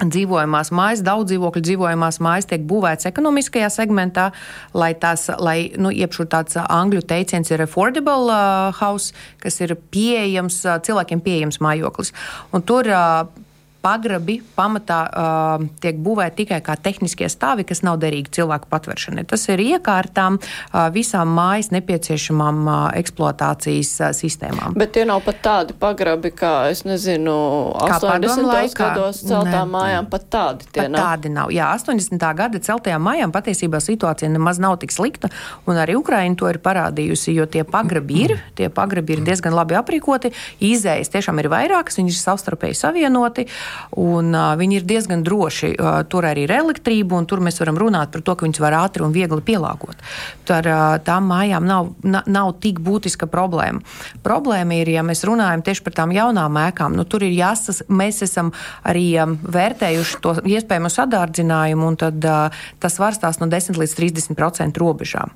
[0.00, 4.30] dzīvojamās mājas, daudz dzīvokļu dzīvojamās mājas tiek būvētas ekonomiskajā segmentā,
[4.72, 8.32] lai tās, lai, nu, iepšu tāds angļu teiciens ir affordable
[8.80, 12.14] house, kas ir pieejams, cilvēkiem pieejams mājoklis.
[12.56, 12.88] Un tur
[13.80, 19.24] pagrabi pamatā uh, tiek būvēti tikai kā tehniskie stāvi, kas nav derīgi cilvēku patveršanai.
[19.28, 24.76] Tas ir iekārtām uh, visām mājas nepieciešamām uh, eksploatācijas uh, sistēmām.
[24.80, 27.34] Bet tie nav pat tādi pagrabi, kā, es nezinu,
[27.80, 28.76] 80.
[28.76, 31.00] gados celtām mājām, pat tādi tie pat nav.
[31.00, 31.54] Tādi nav.
[31.54, 32.28] Jā, 80.
[32.36, 35.32] gada celtajām mājām patiesībā situācija nemaz nav tik slikta,
[35.68, 39.78] un arī Ukraina to ir parādījusi, jo tie pagrabi ir, tie pagrabi ir diezgan labi
[39.80, 40.34] aprīkoti,
[40.68, 43.48] izējas tiešām ir vairākas, viņi ir savstarpēji savienoti.
[43.48, 43.69] Uh,
[44.00, 45.72] un uh, viņi ir diezgan droši.
[45.74, 48.76] Uh, tur arī ir elektrība, un tur mēs varam runāt par to, ka viņus var
[48.82, 50.00] ātri un viegli pielāgot.
[50.48, 53.82] Tur uh, tām mājām nav, na, nav tik būtiska problēma.
[54.24, 58.22] Problēma ir, ja mēs runājam tieši par tām jaunām ēkām, nu, tur ir jāsas, mēs
[58.26, 58.52] esam
[58.86, 64.80] arī um, vērtējuši to iespējamo sadārdzinājumu, un tad uh, tas varstās no 10 līdz 30%
[64.80, 65.34] robežām.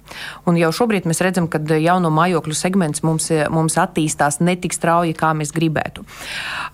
[0.48, 5.32] Un jau šobrīd mēs redzam, ka jauno mājokļu segments mums, mums attīstās netik strauji, kā
[5.36, 6.04] mēs gribētu.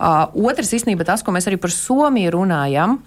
[0.00, 3.00] Uh, otrs, īstenībā, tas, ko mēs arī par Somiju runājam.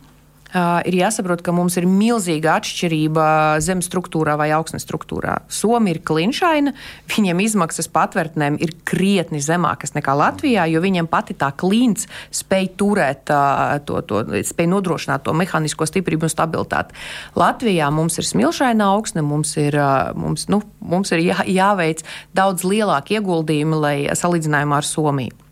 [0.54, 3.24] Uh, ir jāsaprot, ka mums ir milzīga atšķirība
[3.66, 5.40] zemes struktūrā vai augsnes struktūrā.
[5.50, 6.76] Somija ir klinšaina,
[7.10, 13.34] viņiem izmaksas patvērtnēm ir krietni zemākas nekā Latvijā, jo viņiem pati tā klints spēj turēt,
[13.34, 17.02] uh, to, to, spēj nodrošināt to mehānisko stiprību un stabilitāti.
[17.34, 22.06] Latvijā mums ir smilšaina augsne, mums ir, uh, mums, nu, mums ir jā, jāveic
[22.38, 25.43] daudz lielāki ieguldījumi, lai salīdzinājumā ar Somiju.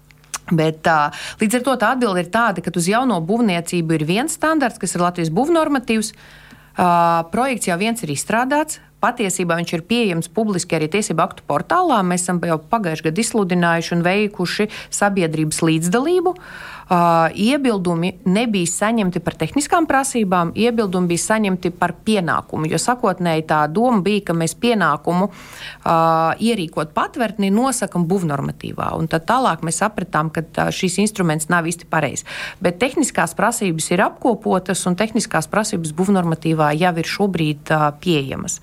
[0.52, 1.12] Bet, tā,
[1.42, 4.96] līdz ar to tā atbilde ir tāda, ka uz jauno būvniecību ir viens standarts, kas
[4.96, 6.14] ir Latvijas būvnormatīvs.
[6.72, 8.80] Uh, projekts jau viens ir izstrādāts.
[9.02, 11.98] Patiesībā viņš ir pieejams publiski arī tiesību aktu portālā.
[12.06, 16.36] Mēs esam jau pagājušajā gadā izsludinājuši un veikuši sabiedrības līdzdalību.
[16.36, 22.68] Uh, iebildumi nebija saņemti par tehniskām prasībām, iebildumi bija saņemti par pienākumu.
[22.68, 28.90] Jo sakotnēji tā doma bija, ka mēs pienākumu uh, ierīkot patvērtni nosakam būvnormatīvā.
[29.12, 32.28] Tad tālāk mēs sapratām, ka uh, šīs instruments nav īsti pareizs.
[32.64, 38.60] Bet tehniskās prasības ir apkopotas un tehniskās prasības būvnormatīvā jau ir šobrīd uh, pieejamas.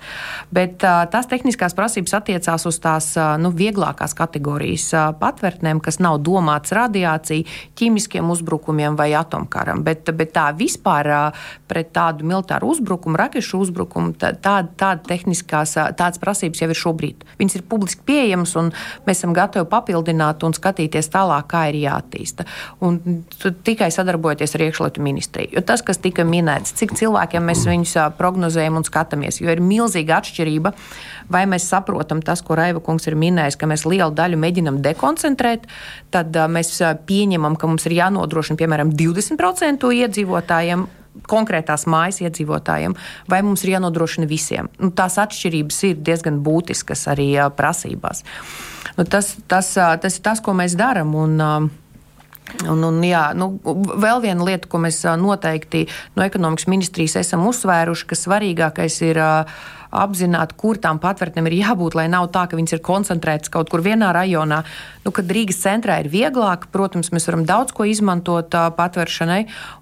[0.53, 5.99] Bet uh, tās tehniskās prasības attiecās uz tās uh, nu, vieglākās kategorijas uh, patvērtnēm, kas
[6.03, 7.47] nav domāts radiācija,
[7.79, 9.83] ķīmiskie ķīmiskiem uzbrukumiem vai atomkaram.
[9.83, 11.31] Bet, bet tā vispār
[11.67, 17.25] pret tādu militāru uzbrukumu, rakešu uzbrukumu, tāda tā, tehniskās tādas prasības jau ir šobrīd.
[17.39, 18.71] Viņas ir publiski pieejamas, un
[19.05, 22.45] mēs esam gatavi papildināt un skatīties tālāk, kā ir jāattīsta.
[22.81, 23.23] Un
[23.63, 25.53] tikai sadarbojoties ar iekšlietu ministriju.
[25.55, 30.19] Jo tas, kas tika minēts, cik cilvēkiem mēs viņus prognozējam un skatāmies, jo ir milzīga
[30.19, 30.73] atšķirība
[31.29, 35.67] vai mēs saprotam tas, ko Raiva kungs ir minējis, ka mēs lielu daļu mēģinam dekoncentrēt,
[36.13, 36.73] tad mēs
[37.09, 40.87] pieņemam, ka mums ir jānodrošina piemēram 20% iedzīvotājiem
[41.29, 42.95] konkrētās mājas iedzīvotājiem,
[43.29, 44.69] vai mums ir jānodrošina visiem.
[44.79, 48.23] Nu, tās atšķirības ir diezgan būtiskas arī uh, prasībās.
[48.97, 51.15] Nu, tas, tas, uh, tas ir tas, ko mēs darām.
[51.17, 51.35] Un,
[52.69, 58.17] un, jā, nu, vēl viena lieta, ko mēs noteikti no ekonomikas ministrijas esam uzsvēruši, ka
[58.17, 62.83] svarīgākais ir uh, apzināti, kur tām patvērtnēm ir jābūt, lai nav tā, ka viņas ir
[62.85, 64.61] koncentrētas kaut kur vienā rajonā.
[65.05, 69.39] Nu, kad Rīgas centrā ir vieglāk, protams, mēs varam daudz ko izmantot patvēršanai,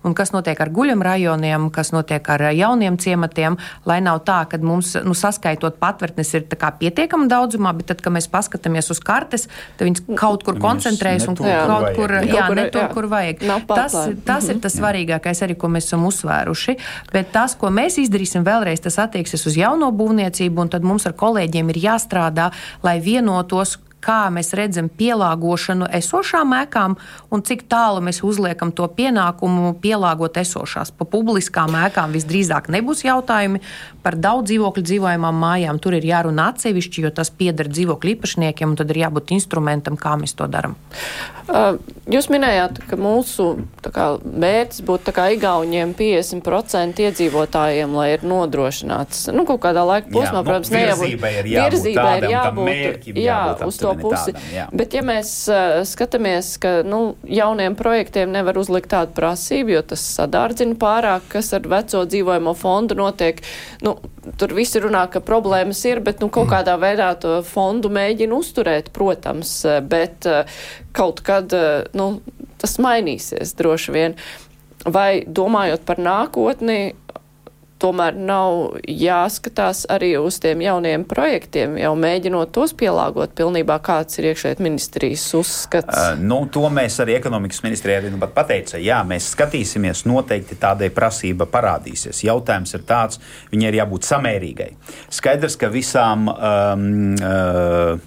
[0.08, 3.58] un kas notiek ar guļam rajoniem, kas notiek ar jauniem ciematiem,
[3.90, 8.30] lai nav tā, ka mums, nu, saskaitot patvērtnes ir pietiekama daudzumā, bet tad, kad mēs
[8.32, 12.86] paskatāmies uz kartes, tad viņas kaut kur koncentrējas un kaut kur, jā, jā, ne tur,
[12.86, 12.92] jā.
[12.94, 13.44] kur vajag.
[13.68, 16.78] Tas, tas ir tas svarīgākais arī, ko mēs esam uzsvēruši,
[17.12, 21.18] bet tas, ko mēs izdarīsim vēlreiz, tas attieksies uz jauno būvniecību, un tad mums ar
[21.18, 22.52] kolēģiem ir jāstrādā,
[22.86, 26.96] lai vienotos, kā mēs redzam pielāgošanu esošām ēkām
[27.34, 30.94] un cik tālu mēs uzliekam to pienākumu pielāgot esošās.
[30.96, 33.64] Pa publiskām ēkām visdrīzāk nebūs jautājumi
[34.08, 35.82] par daudz dzīvokļu dzīvojamām mājām.
[35.84, 40.16] Tur ir jārunā atsevišķi, jo tas pieder dzīvokļu īpašniekiem, un tad ir jābūt instrumentam, kā
[40.22, 40.78] mēs to darām.
[41.48, 41.78] Uh,
[42.12, 43.44] jūs minējāt, ka mūsu
[43.84, 50.42] kā, mērķis būtu Igauniem 50% iedzīvotājiem, lai ir nodrošināts nu, kaut kādā laika posmā.
[50.42, 51.88] Jā, protams, nu, virzībai ir jābūt,
[52.34, 54.36] jābūt jā, jābūt uz to pusi.
[54.36, 54.68] Tādam, jā.
[54.84, 60.04] Bet ja mēs uh, skatāmies, ka nu, jauniem projektiem nevar uzlikt tādu prasību, jo tas
[60.18, 63.40] sadārdzina pārāk, kas ar veco dzīvojamo fondu notiek.
[63.88, 63.97] Nu,
[64.38, 68.92] tur visi runā, ka problēmas ir, bet nu, kaut kādā veidā to fondu mēģina uzturēt,
[68.96, 69.60] protams.
[69.88, 70.60] Bet, uh,
[70.98, 72.10] kaut kad eh, nu,
[72.62, 74.18] tas mainīsies droši vien.
[74.88, 76.96] Vai domājot par nākotni,
[77.82, 84.32] tomēr nav jāskatās arī uz tiem jauniem projektiem, jau mēģinot tos pielāgot pilnībā, kāds ir
[84.32, 85.94] iekšēt ministrijas uzskats?
[85.94, 88.82] Uh, nu, to mēs arī ekonomikas ministrijā arī nu pat pateica.
[88.82, 92.26] Jā, mēs skatīsimies, noteikti tādai prasība parādīsies.
[92.28, 93.22] Jautājums ir tāds,
[93.54, 94.70] viņai ir jābūt samērīgai.
[95.14, 96.88] Skaidrs, ka visām um,
[97.22, 97.98] uh,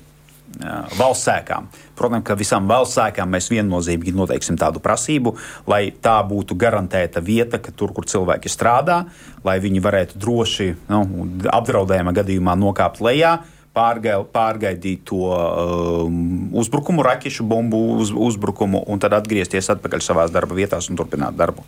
[0.98, 1.68] valsts sēkām.
[1.98, 5.34] Protams, ka visām valsts sēkām mēs viennozīmīgi noteiksim tādu prasību,
[5.70, 9.02] lai tā būtu garantēta vieta, ka tur, kur cilvēki strādā,
[9.44, 11.04] lai viņi varētu droši nu,
[11.52, 13.38] apdraudējuma gadījumā nokāpt lejā
[13.76, 20.56] pārgaid, pārgaidīt to um, uzbrukumu, raķešu bumbu uz, uzbrukumu un tad atgriezties atpakaļ savā darba
[20.58, 21.64] vietās un turpināt darbu.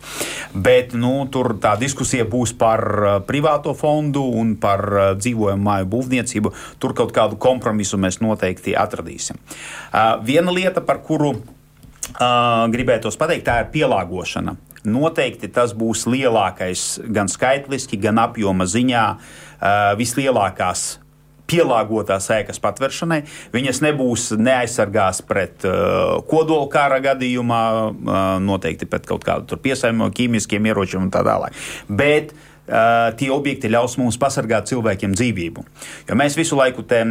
[0.53, 5.89] Bet nu, tur tā diskusija būs par uh, privāto fondu un par uh, dzīvojumu māju
[5.95, 6.53] būvniecību.
[6.83, 9.39] Tur kaut kādu kompromisu mēs noteikti atradīsim.
[9.39, 14.57] Uh, viena lieta, par kuru uh, gribētos pateikt, tā ir pielāgošana.
[14.83, 21.02] Noteikti tas būs lielākais gan skaitliski, gan apjoma ziņā uh, vislielākās
[21.53, 23.21] pielāgotās ēkas patveršanai.
[23.53, 30.73] Viņas nebūs neaizsargās pret uh, kodola kara gadījumā, uh, noteikti pret kaut kādu piesārņojumu, ķīmiskiem
[30.73, 31.61] ieročiem un tā tālāk.
[31.87, 35.63] Bet Uh, tie objekti ļaus mums pasargāt cilvēkiem dzīvību.
[36.07, 37.01] Jo mēs visu laiku te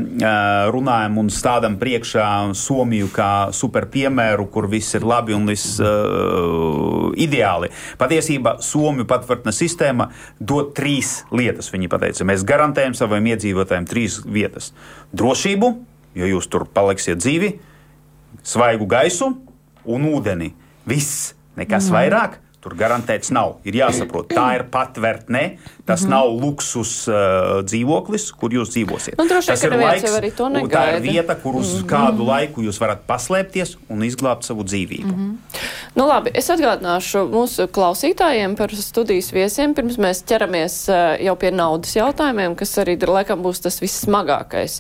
[0.73, 2.25] runājam un stādām priekšā
[2.57, 7.69] Somiju kā super piemēru, kur viss ir labi un viss uh, ideāli.
[8.01, 10.09] Patiesībā Somiju patvartnes sistēma
[10.41, 11.69] dod trīs lietas.
[11.73, 14.73] Viņi teica, mēs garantējam saviem iedzīvotājiem trīs vietas-
[15.19, 15.73] drošību,
[16.17, 17.59] jo jūs tur paliksiet dzīvi,
[18.43, 19.35] svaigu gaisu
[19.85, 20.53] un ūdeni.
[20.89, 21.95] Viss, nekas mm.
[21.99, 22.42] vairāk.
[22.63, 23.57] Tur garantēts nav.
[23.67, 25.59] Ir jāsaprot, tā ir patvērtne.
[25.85, 26.11] Tas mm -hmm.
[26.11, 27.15] nav luksus uh,
[27.67, 29.19] dzīvoklis, kur jūs dzīvosiet.
[29.19, 30.05] Nu, droši, tas ir laiks,
[30.71, 31.89] tā ir vieta, kur uz mm -hmm.
[31.91, 35.13] kādu laiku jūs varat paslēpties un izglābt savu dzīvību.
[35.13, 35.37] Mm -hmm.
[35.95, 41.51] Nu, labi, es atgādināšu mūsu klausītājiem par studijas viesiem, pirms mēs ķeramies eh, jau pie
[41.51, 44.79] naudas jautājumiem, kas arī laikam būs tas vissmagākais.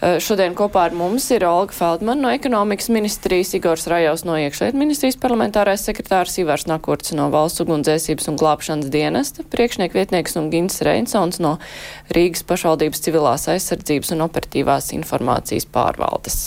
[0.00, 4.78] Eh, šodien kopā ar mums ir Olga Feldman no ekonomikas ministrijas, Igors Rajaus no iekšliet
[4.78, 10.82] ministrijas parlamentārais sekretārs, Ivars Nakurts no valsts ugunsdzēsības un glābšanas dienesta, priekšnieku vietnieks un Gins
[10.84, 11.56] Reinsons no
[12.12, 16.46] Rīgas pašvaldības civilās aizsardzības un operatīvās informācijas pārvaldes.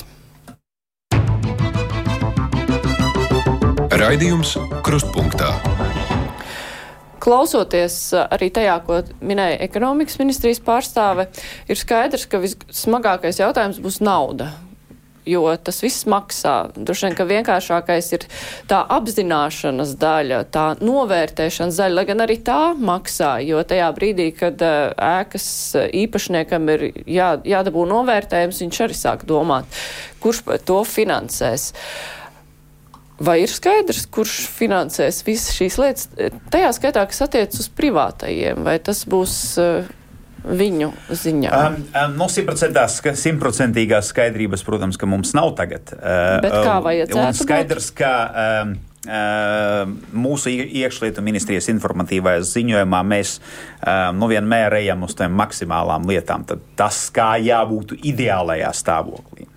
[3.99, 4.53] Raidījums
[4.85, 5.49] Krustpunktā.
[7.19, 11.27] Klausoties uh, arī tajā, ko minēja ekonomikas ministrijas pārstāve,
[11.67, 14.53] ir skaidrs, ka vissmagākais jautājums būs nauda.
[15.27, 16.71] Jo tas viss maksā.
[16.75, 18.25] Droši vien, ka vienkāršākais ir
[18.69, 23.33] tā apzināšanas daļa, tā novērtēšanas daļa, lai gan arī tā maksā.
[23.43, 25.49] Jo tajā brīdī, kad uh, ēkas
[26.03, 29.67] īpašniekam ir jā, jādabū novērtējums, viņš arī sāk domāt,
[30.23, 31.73] kurš to finansēs.
[33.19, 36.07] Vai ir skaidrs, kurš finansēs visas šīs lietas,
[36.53, 39.95] tajā skaitā, kas attiec uz privātajiem, vai tas būs uh,
[40.43, 41.49] viņu ziņā?
[41.53, 45.93] Um, um, no simtprocentīgās skaidrības, protams, ka mums nav tagad.
[45.95, 47.19] Uh, Bet kā vajadzētu?
[47.23, 48.77] Un skaidrs, ka um,
[50.19, 53.37] mūsu iekšlietu ministrijas informatīvajā ziņojumā mēs
[54.19, 56.43] nu vienmēr ejam uz tām maksimālām lietām.
[56.49, 59.47] Tad tas, kā jābūt ideālajā stāvoklī.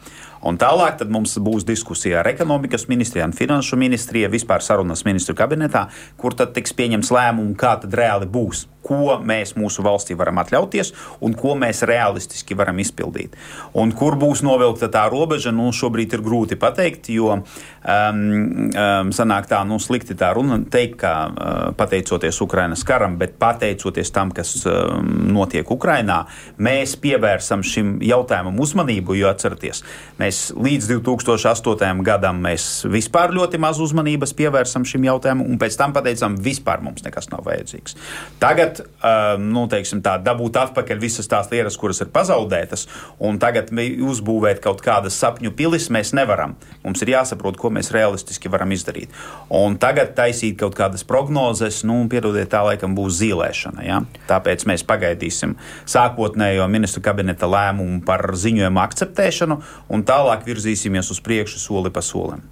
[0.43, 5.87] Un tālāk mums būs diskusija ar ekonomikas ministriju un finanšu ministriju, vispār sarunas ministru kabinetā,
[6.19, 10.93] kur tad tiks pieņemts lēmums, kā tad reāli būs ko mēs mūsu valstī varam atļauties
[11.25, 13.37] un ko mēs realistiski varam izpildīt.
[13.79, 17.39] Un kur būs novilkta tā robeža, nu, šobrīd ir grūti pateikt, jo
[17.83, 23.35] um, um, sanāk tā, nu, slikti tā runa teikt, ka uh, pateicoties Ukrainas karam, bet
[23.41, 26.23] pateicoties tam, kas um, notiek Ukrainā,
[26.63, 29.83] mēs pievērsam šim jautājumam uzmanību, jo atcerieties,
[30.21, 32.05] mēs līdz 2008.
[32.07, 37.05] gadam mēs vispār ļoti maz uzmanības pievērsam šim jautājumam, un pēc tam pateicām, vispār mums
[37.07, 37.99] nekas nav vajadzīgs.
[38.43, 42.87] Tagad, um, nu, teiksim, tā, dabūt atpakaļ visas tās lietas, kuras ir pazaudētas,
[43.23, 46.55] un tagad uzbūvēt kaut kādas sapņu pilis, mēs nevaram.
[46.85, 49.13] Mums ir jāsaprot, ko mēs realistiski varam izdarīt.
[49.53, 53.87] Un tagad taisīt kaut kādas prognozes, nu, piedodiet, tā laikam būs zīlēšana.
[53.87, 54.03] Ja?
[54.31, 55.57] Tāpēc mēs pagaidīsim
[55.89, 59.59] sākotnējo ministru kabineta lēmumu par ziņojumu akceptēšanu
[59.93, 62.45] un tālāk virzīsimies uz priekšu soli pa solim.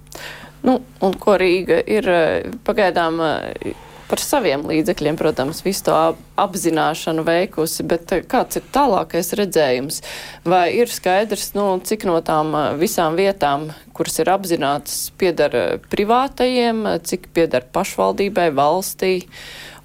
[0.61, 3.71] Nu, un ko Rīga ir eh, pagaidām eh,
[4.11, 5.95] par saviem līdzekļiem, protams, visu to
[6.41, 10.01] apzināšanu veikusi, bet eh, kāds ir tālākais redzējums?
[10.43, 16.83] Vai ir skaidrs, nu, cik no tām eh, visām vietām, kuras ir apzinātas, piedara privātajiem,
[17.07, 19.13] cik piedara pašvaldībai, valstī?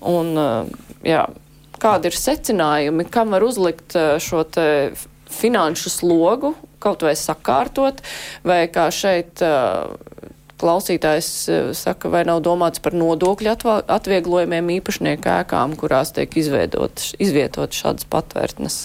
[0.02, 0.72] Un, eh,
[1.14, 1.22] jā,
[1.78, 4.68] kādi ir secinājumi, kam var uzlikt šo te
[5.30, 8.02] finanšu slogu, kaut vai sakārtot,
[8.46, 9.42] vai kā šeit
[10.60, 13.54] klausītājs eh, saka, vai nav domāts par nodokļu
[13.92, 18.78] atvieglojumiem īpašnieku ēkām, kurās tiek izvietot šādas patvērtnes.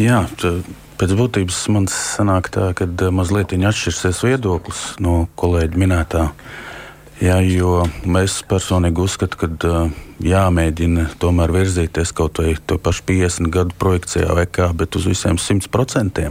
[0.00, 0.56] Jā, tā,
[1.00, 6.28] pēc būtības man sanāk tā, ka eh, mazliet atšķirsies viedoklis no kolēģa minētā.
[7.22, 13.52] Jā, jo mēs personīgi uzskatām, ka uh, jāmēģina tomēr virzīties kaut vai to pašu 50
[13.54, 16.26] gadu projekcijā, vai kā, bet uz visiem 100%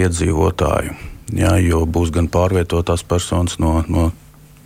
[0.00, 0.96] iedzīvotāju
[1.32, 4.10] jā, jo būs gan pārvietotās personas no, no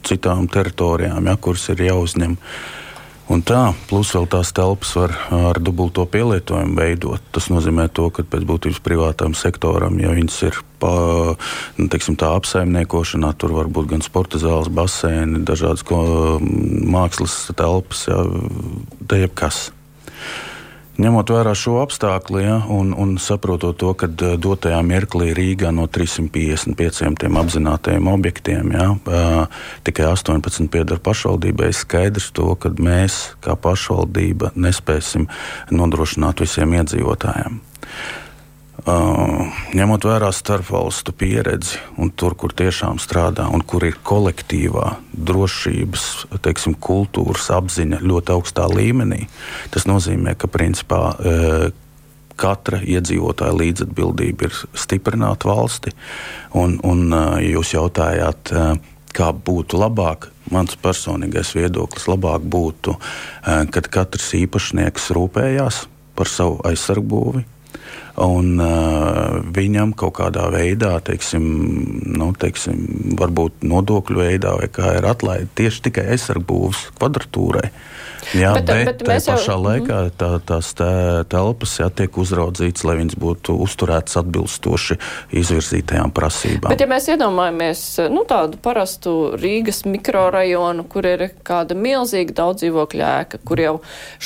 [0.07, 2.37] citām teritorijām, jā, kuras ir jāuzņem.
[3.31, 7.23] Un tā, plus vēl tās telpas var ar dubulto pielietojumu veidot.
[7.31, 10.91] Tas nozīmē, to, ka pēc būtības privātam sektoram, ja viņas ir pa,
[11.79, 15.87] nu, teiksim, tā apsaimniekošanā, tur var būt gan sporta zāles, baseini, dažādas
[16.91, 18.25] mākslas telpas, ja,
[19.15, 19.69] jebkas.
[21.01, 25.87] Ņemot vērā šo apstākli ja, un, un saprotot to, ka eh, dotajā mirklī Rīgā no
[25.89, 34.53] 355 apzinātajiem objektiem ja, eh, tikai 18 pieder pašvaldībai, skaidrs to, ka mēs kā pašvaldība
[34.61, 35.31] nespēsim
[35.73, 37.63] nodrošināt visiem iedzīvotājiem.
[38.81, 46.05] Uh, ņemot vērā starpvalstu pieredzi un tur, kur tiešām strādā un kur ir kolektīvā drošības,
[46.41, 49.27] teiksim, kultūras apziņa ļoti augstā līmenī,
[49.75, 51.67] tas nozīmē, ka principā uh,
[52.41, 55.93] katra iedzīvotāja līdzatbildība ir stiprināta valsti.
[56.57, 58.55] Un, un uh, jūs jautājāt,
[59.13, 62.97] kā būtu labāk, mans personīgais viedoklis labāk būtu,
[63.45, 65.85] kad katrs īpašnieks rūpējās
[66.17, 67.45] par savu aizsargbūvi
[68.21, 71.45] un uh, viņam kaut kādā veidā, teiksim,
[72.19, 77.71] nu, teiksim, varbūt nodokļu veidā vai kā ir atlaide tieši tikai aizsargbūvas kvadratūrai.
[78.37, 79.63] Jā, bet, bet, bet tajā pašā jau...
[79.65, 80.13] laikā mhm.
[80.21, 80.91] tā, tās tā,
[81.33, 84.99] telpas jā, tiek uzraudzītas, lai viņas būtu uzturētas atbilstoši
[85.41, 86.69] izvirzītajām prasībām.
[86.71, 93.07] Bet, ja mēs iedomājamies nu, tādu parastu Rīgas mikrorajonu, kur ir kāda milzīga daudz dzīvokļu
[93.09, 93.77] ēka, kur jau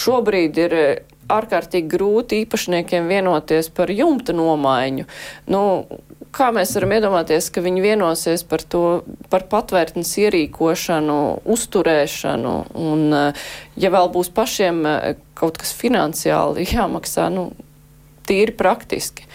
[0.04, 0.78] šobrīd ir
[1.32, 5.06] ārkārtīgi grūti īpašniekiem vienoties par jumta nomaiņu.
[5.52, 5.62] Nu,
[6.34, 8.84] kā mēs varam iedomāties, ka viņi vienosies par to,
[9.32, 11.18] par patvērtnes ierīkošanu,
[11.56, 13.06] uzturēšanu, un
[13.80, 14.82] ja vēl būs pašiem
[15.38, 17.50] kaut kas finansiāli jāmaksā, nu,
[18.28, 19.28] tīri praktiski.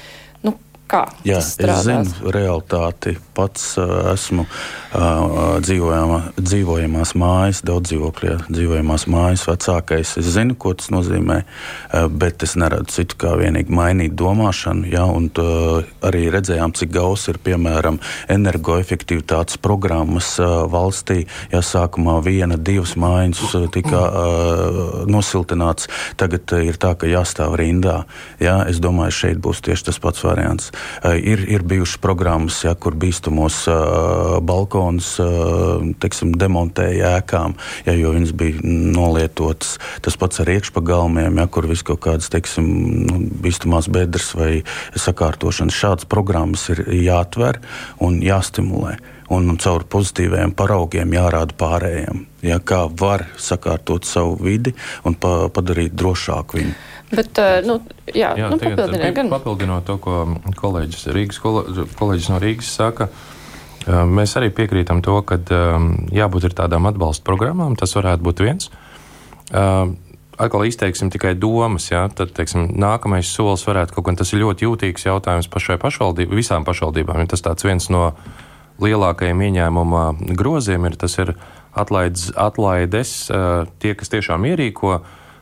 [0.90, 1.54] Kā Jā, es
[1.86, 3.14] zinu realitāti.
[3.38, 4.48] Pats uh, esmu
[4.90, 10.16] dzīvojamā, dzīvojamās mājas, daudz dzīvokļu, dzīvojamās mājas vecākais.
[10.22, 11.44] Es zinu, ko tas nozīmē,
[12.10, 14.90] bet es neredzu citu kā vienīgi mainīt domāšanu.
[14.90, 18.00] Uh, arī redzējām, cik gausi ir piemēram
[18.32, 21.26] energoefektivitātes programmas valstī.
[21.54, 23.42] Jā, sākumā viena, divas mājas
[23.74, 24.02] tika
[25.10, 25.90] nosiltināts.
[26.20, 28.04] Tagad ir tā, ka jāstāv rindā.
[28.42, 30.72] Jā, es domāju, šeit būs tieši tas pats variants.
[31.04, 34.40] Ir, ir bijušas programmas, ja, kur bīstamos uh,
[34.80, 37.56] balkonus uh, teiksim, demontēja ēkām,
[37.88, 39.78] ja, jo viņas bija nolietotas.
[40.06, 42.66] Tas pats ar iekšpagalmiem, ja, kur viss kaut kādas teiksim,
[43.10, 44.64] nu, bīstamās bedres vai
[44.96, 45.76] sakārtošanas.
[45.76, 47.60] Šādas programmas ir jāatver
[48.00, 48.98] un jāstimulē
[49.30, 54.74] un caur pozitīviem paraugiem jārāda pārējiem, ja, kā var sakārtot savu vidi
[55.06, 56.78] un pa, padarīt drošāku viņu.
[57.10, 57.76] Bet, uh, nu,
[58.10, 59.30] jā, jā, nu, papildināt, gan...
[59.34, 60.24] papildinot to, ko
[60.58, 63.10] kolēģis, Rīgas, kolēģis no Rīgas saka.
[63.10, 63.39] Uh,
[63.88, 65.40] mēs arī piekrītam to, ka
[66.16, 67.78] jābūt tādām atbalsta programmām.
[67.80, 68.70] Tas varētu būt viens.
[69.50, 69.96] Uh,
[70.40, 74.68] atkal izteiksim tikai domas, ja, tad teiksim, nākamais solis varētu kaut gan tas ir ļoti
[74.68, 77.24] jūtīgs jautājums pašai pašvaldībai, visām pašvaldībām.
[77.32, 78.12] Tas tāds viens no
[78.80, 80.04] lielākajiem ieņēmuma
[80.40, 81.34] groziem ir tas ir
[81.76, 83.16] atlaides, atlaides
[83.82, 85.00] tie, kas tiešām ierīko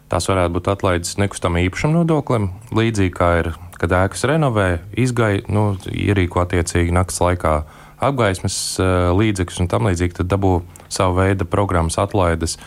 [0.07, 5.73] Tās varētu būt atlaides nekustamā īpašuma nodoklim, līdzīgi kā ir, kad ēkas renovē, izgai, nu,
[5.91, 7.55] ierīko attiecīgi naktas laikā
[8.03, 10.59] apgaismas uh, līdzekļus un tam līdzīgi, tad dabū
[10.93, 12.57] savu veidu programmas atlaides.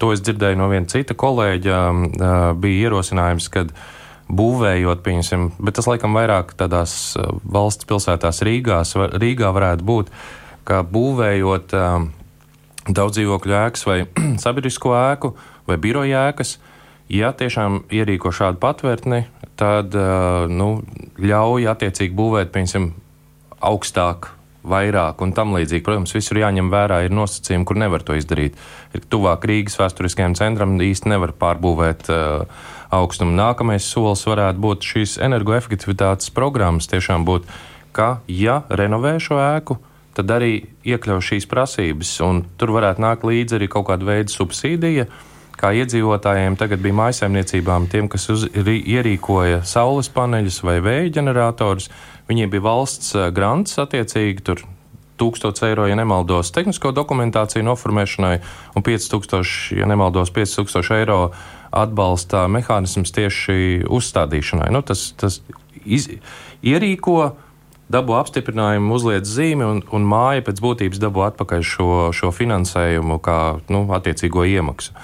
[0.00, 3.74] To es dzirdēju no viena cita kolēģa, uh, bija ierosinājums, kad
[4.30, 10.12] būvējot, pieņemsim, bet tas laikam vairāk tādās valsts pilsētās Rīgās, Rīgā varētu būt,
[10.68, 11.74] ka būvējot
[12.94, 14.04] daudz dzīvokļu ēkas vai
[14.44, 15.32] sabiedrisko ēku
[15.66, 16.60] vai biroja ēkas,
[17.10, 19.24] Ja tiešām ierīko šādu patvērtni,
[19.58, 19.96] tad
[20.54, 20.68] nu,
[21.18, 22.92] ļauj attiecīgi būvēt, piemēram,
[23.66, 24.28] augstāk,
[24.66, 25.84] vairāk un tam līdzīgi.
[25.86, 28.58] Protams, visur jāņem vērā ir nosacījumi, kur nevar to izdarīt.
[28.96, 32.44] Ir tuvāk Rīgas vēsturiskajam centram īsti nevar pārbūvēt uh,
[32.94, 33.34] augstumu.
[33.38, 36.90] Nākamais solis varētu būt šīs energoefektivitātes programmas.
[36.90, 37.48] Tiešām būt,
[37.96, 39.78] ka, ja renovē šo ēku,
[40.18, 40.52] tad arī
[40.84, 45.08] iekļauj šīs prasības, un tur varētu nākt līdzi arī kaut kāda veida subsīdija.
[45.60, 51.90] Kā iedzīvotājiem tagad bija mājsaimniecībām, tiem, kas uz, ierīkoja saules paneļus vai vēja ģeneratorus,
[52.30, 54.66] viņiem bija valsts eh, grants attiecīgi tur.
[55.20, 58.38] 1000 eiro, ja nemaldos, tehnisko dokumentāciju noformēšanai,
[58.72, 61.18] un 5000, ja nemaldos, 5000 eiro
[61.76, 64.70] atbalsta mehānisms tieši uzstādīšanai.
[64.72, 65.42] Nu, tas tas
[65.84, 66.08] iz,
[66.64, 67.34] ierīko,
[67.90, 73.40] dabū apstiprinājumu, uzliek zīmi, un, un māja pēc būtības dabū atpakaļ šo, šo finansējumu kā
[73.72, 74.94] nu, attiecīgo iemaksu.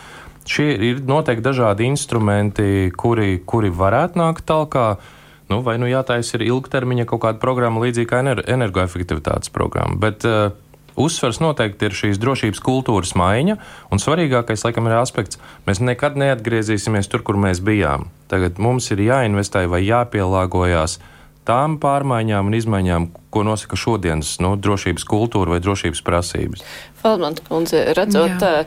[0.47, 5.03] Šie ir noteikti dažādi instrumenti, kuri, kuri varētu nākt tālāk.
[5.51, 9.95] Nu, vai nu jātaisa ir ilgtermiņa kaut kāda programma, līdzīga kā energoefektivitātes programma.
[10.03, 10.51] Bet uh,
[10.99, 13.59] uzsvers noteikti ir šīs drošības kultūras maiņa,
[13.95, 15.39] un svarīgākais, laikam, ir aspekts,
[15.69, 18.09] mēs nekad neatgriezīsimies tur, kur mēs bijām.
[18.33, 20.99] Tagad mums ir jāinvestē vai jāpielāgojas
[21.47, 26.67] tām pārmaiņām un izmaiņām, ko nosaka šodienas nu, drošības kultūra vai drošības prasības.
[27.05, 28.65] Feldmans kundze, redzot, Jā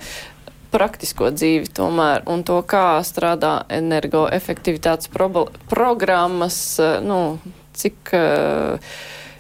[0.74, 5.12] praktisko dzīvi tomēr un to, kā strādā energoefektivitātes
[5.70, 7.40] programmas, eh, nu,
[7.80, 8.92] cik uh,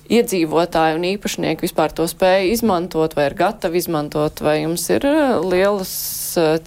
[0.09, 5.35] iedzīvotāji un īpašnieki vispār to spēja izmantot vai ir gatavi izmantot, vai jums ir eh,
[5.43, 5.91] lielas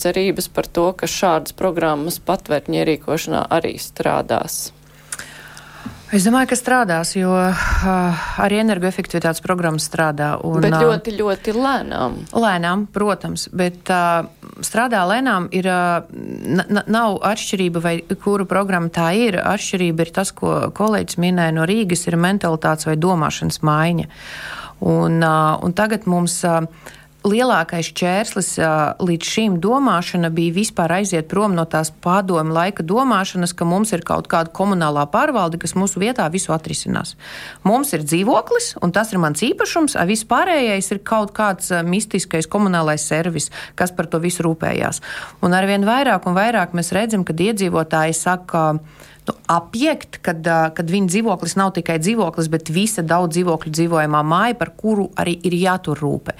[0.02, 4.70] cerības par to, ka šādas programmas patvērtņa ierīkošanā arī strādās?
[6.12, 10.34] Es domāju, ka strādās, jo uh, arī energoefektivitātes programma strādā.
[10.44, 12.18] Un, bet ļoti, ļoti lēnām.
[12.36, 14.26] Lēnām, protams, bet uh,
[14.60, 16.04] strādā lēnām ir, uh,
[16.84, 19.40] nav atšķirība, vai kuru programma tā ir.
[19.40, 24.10] Atšķirība ir tas, ko kolēģis minēja no Rīgas, ir mentalitātes vai domāšanas maiņa.
[24.84, 26.42] Un, uh, un tagad mums.
[26.44, 28.50] Uh, lielākais čērslis
[29.02, 34.04] līdz šim domāšana bija vispār aiziet prom no tās padomu laika domāšanas, ka mums ir
[34.06, 37.14] kaut kāda komunālā pārvalde, kas mūsu vietā visu atrisinās.
[37.68, 42.50] Mums ir dzīvoklis, un tas ir mans īpašums, a viss pārējais ir kaut kāds mistiskais
[42.50, 45.02] komunālais servis, kas par to visu rūpējās.
[45.42, 48.90] Un arvien vairāk un vairāk mēs redzam, kad iedzīvotāji saka, ka
[49.26, 50.42] nu, apiekt, kad,
[50.76, 55.36] kad viņa dzīvoklis nav tikai dzīvoklis, bet visa daudz dzīvokļu dzīvojamā māja, par kuru arī
[55.46, 56.34] ir jātur rūpe.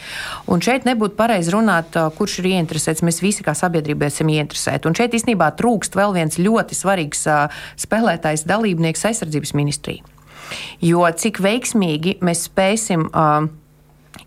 [0.50, 3.04] Un šeit nebūtu pareizi runāt, kurš ir ieinteresēts.
[3.06, 4.90] Mēs visi kā sabiedrība esam ieinteresēti.
[4.90, 7.26] Un šeit īstenībā trūkst vēl viens ļoti svarīgs
[7.86, 10.04] spēlētājs dalībnieks aizsardzības ministrija.
[10.84, 13.46] Jo cik veiksmīgi mēs spēsim uh,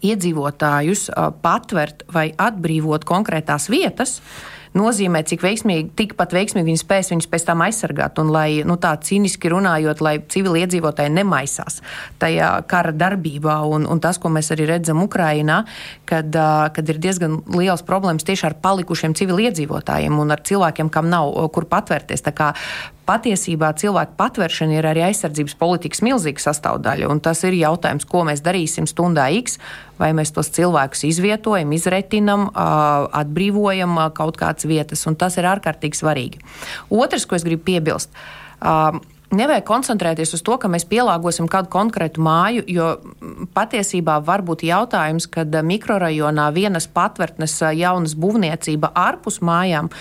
[0.01, 7.11] iedzīvotājus uh, patvert vai atbrīvot konkrētās vietas, uh, nozīmē, cik veiksmīgi, tikpat veiksmīgi viņi spēs
[7.13, 8.19] viņus pēc tam aizsargāt.
[8.21, 11.81] Un, lai nu, tā cīniski runājot, lai civiliedzīvotāji nemaisās
[12.21, 15.61] tajā kara darbībā, un, un tas, ko mēs arī redzam Ukrajinā,
[16.09, 16.35] kad,
[16.75, 21.67] kad ir diezgan liels problēmas tieši ar palikušiem civiliedzīvotājiem un ar cilvēkiem, kam nav kur
[21.69, 22.23] patvērties
[23.05, 27.11] patiesībā cilvēku patveršana ir arī aizsardzības politikas milzīga sastāvdaļa.
[27.25, 29.59] Tas ir jautājums, ko mēs darīsim stundā X,
[29.99, 36.41] vai mēs tos cilvēkus izvietojam, izretinam, atbrīvojam kaut kādas vietas, un tas ir ārkārtīgi svarīgi.
[36.93, 38.11] Otrs, ko es gribu piebilst
[39.35, 42.87] nevajag koncentrēties uz to, ka mēs pielāgosim kādu konkrētu māju, jo
[43.55, 49.91] patiesībā var būt jautājums, kad mikrorajonā vienas patvērtnes jaunas būvniecība ārpus mājām,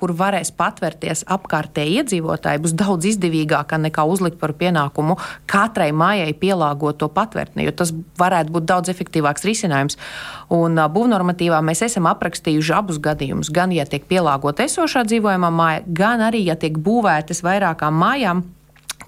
[0.00, 5.18] kur varēs patvērties apkārtēji iedzīvotāji, būs daudz izdevīgāka nekā uzlikt par pienākumu
[5.50, 10.00] katrai mājai pielāgot to patvērtni, jo tas varētu būt daudz efektīvāks risinājums.
[10.54, 16.22] Un būvnormatīvā mēs esam aprakstījuši abus gadījumus, gan ja tiek pielāgota esošā dzīvojamā māja, gan
[16.24, 18.45] arī ja tiek būvētas vairākām mājām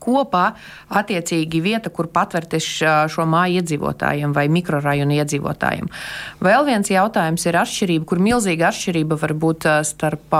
[0.03, 0.53] kopā
[0.89, 2.71] attiecīgi vieta, kur patvērties
[3.13, 5.91] šo māju iedzīvotājiem vai mikrorajonu iedzīvotājiem.
[6.45, 10.37] Vēl viens jautājums ir atšķirība, kur milzīga atšķirība var būt starp.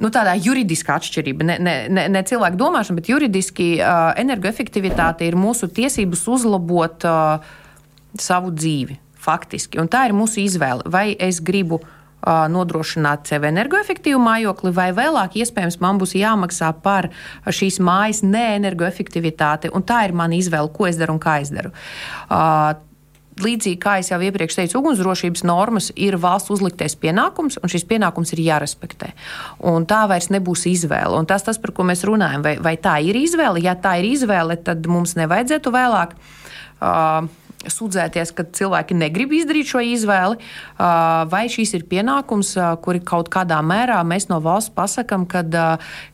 [0.00, 5.36] Nu, tādā juridiskā atšķirība, ne, ne, ne, ne cilvēku domāšana, bet juridiski uh, energoefektivitāte ir
[5.36, 7.50] mūsu tiesības uzlabot uh,
[8.16, 9.76] savu dzīvi, faktiski.
[9.82, 10.88] Un tā ir mūsu izvēle.
[10.88, 17.10] Vai es gribu uh, nodrošināt sev energoefektīvu mājokli, vai vēlāk iespējams man būs jāmaksā par
[17.46, 21.72] šīs mājas neenergoefektivitāti, tā ir mana izvēle, ko es daru un kā es daru.
[23.40, 28.42] Līdzīgi kā jau iepriekš teicu, ugunsdrošības normas ir valsts uzliktais pienākums, un šis pienākums ir
[28.44, 29.14] jārespektē.
[29.70, 31.16] Un tā vairs nebūs izvēle.
[31.16, 33.62] Un tas, tas, par ko mēs runājam, vai, vai tā ir izvēle?
[33.64, 36.12] Ja tā ir izvēle, tad mums nevajadzētu vēlāk.
[36.80, 37.30] Uh,
[37.68, 40.38] sūdzēties, ka cilvēki negrib izdarīt šo izvēli,
[41.32, 42.54] vai šīs ir pienākums,
[42.84, 45.52] kuri kaut kādā mērā mēs no valsts pasakām, kad,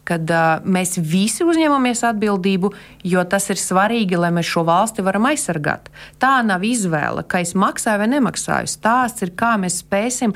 [0.09, 0.35] kad
[0.67, 2.73] mēs visi uzņemamies atbildību,
[3.07, 5.91] jo tas ir svarīgi, lai mēs šo valsti varam aizsargāt.
[6.23, 8.71] Tā nav izvēle, ka es maksāju vai nemaksāju.
[8.71, 10.35] Stāsts ir, kā mēs spēsim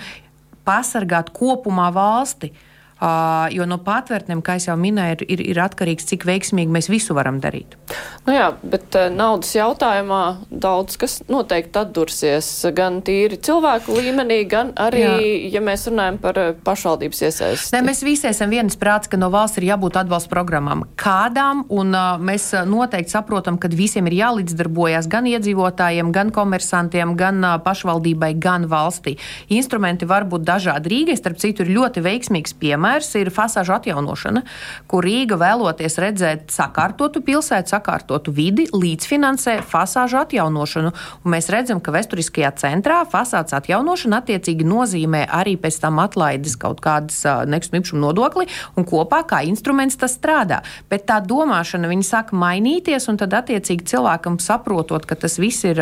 [0.67, 2.55] pasargāt kopumā valsti.
[3.01, 7.15] Uh, jo no patvērtnēm, kā jau minēju, ir, ir, ir atkarīgs, cik veiksmīgi mēs visu
[7.17, 7.79] varam darīt.
[8.27, 10.19] Nu jā, bet uh, naudas jautājumā
[10.53, 15.55] daudz kas noteikti atdursies gan tīri cilvēku līmenī, gan arī, jā.
[15.55, 17.73] ja mēs runājam par uh, pašvaldības iesaisti.
[17.73, 20.85] Ne, mēs visi esam vienas prāts, ka no valsts ir jābūt atbalsta programmām.
[21.01, 27.41] Kādām, un uh, mēs noteikti saprotam, ka visiem ir jālīdzdarbojas gan iedzīvotājiem, gan komersantiem, gan
[27.41, 29.17] uh, pašvaldībai, gan valstī.
[29.49, 30.93] Instrumenti var būt dažādi.
[30.93, 34.43] Rīgai, starp citu, ir ļoti veiksmīgs piemērs piemērs ir fasāžu atjaunošana,
[34.91, 40.93] kur Rīga vēloties redzēt sakārtotu pilsētu, sakārtotu vidi, līdzfinansē fasāžu atjaunošanu.
[41.25, 46.81] Un mēs redzam, ka vēsturiskajā centrā fasādes atjaunošana attiecīgi nozīmē arī pēc tam atlaides kaut
[46.83, 50.63] kādas nekustamā īpašuma nodokli, un kopā kā instruments tas strādā.
[50.91, 55.79] Bet tā domāšana sāk mainīties, un tad attiecīgi cilvēkam saprotot, ka tas viss ir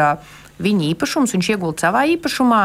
[0.58, 2.62] viņa īpašums, viņš iegulda savā īpašumā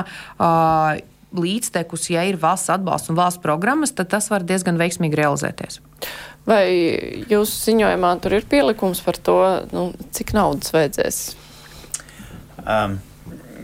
[1.37, 5.79] līdztekus, ja ir valsts atbalsts un valsts programmas, tad tas var diezgan veiksmīgi realizēties.
[6.49, 6.65] Vai
[7.31, 9.39] jūsu ziņojumā tur ir pielikums par to,
[9.71, 11.23] nu, cik naudas vajadzēs?
[12.63, 12.99] Um.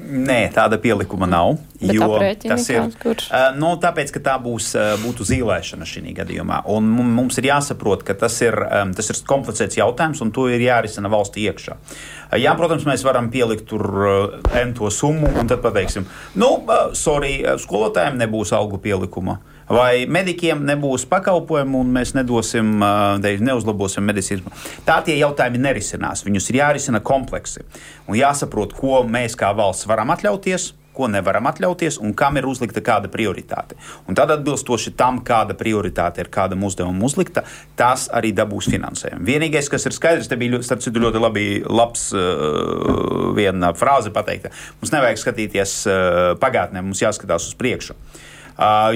[0.09, 1.59] Nē, tāda pielikuma nav.
[1.79, 2.07] Bet jo
[2.43, 6.63] tas ir uh, nu, tāpēc, ka tā būs uh, būtu zīmēšana šī gadījumā.
[6.73, 10.65] Un mums ir jāsaprot, ka tas ir, um, tas ir komplicēts jautājums, un to ir
[10.65, 11.77] jārisina valsts iekšā.
[11.77, 16.09] Uh, jā, protams, mēs varam pielikt tur uh, ento summu, un tad pateiksim,
[16.41, 19.39] nu, uh, sorry, skolotājiem nebūs algu pielikuma.
[19.39, 22.81] Uh, vai medikiem nebūs pakalpojumu un mēs nedosim,
[23.21, 24.55] neuzlabosim medicīnu.
[24.87, 26.25] Tā tie jautājumi nerisinās.
[26.25, 27.63] Viņus ir jārisina kompleksi
[28.09, 32.81] un jāsaprot, ko mēs kā valsts varam atļauties ko nevaram atļauties un kam ir uzlikta
[32.83, 33.77] kāda prioritāte.
[34.09, 37.45] Un tad atbilstoši tam, kāda prioritāte ir kādam uzdevumam uzlikta,
[37.79, 39.23] tas arī dabūs finansējumu.
[39.29, 44.51] Vienīgais, kas ir skaidrs, te bija starp citu ļoti labi, labs uh, viena frāze pateikta.
[44.81, 47.95] Mums nevajag skatīties uh, pagātnē, mums jāskatās uz priekšu.
[47.95, 48.25] Uh,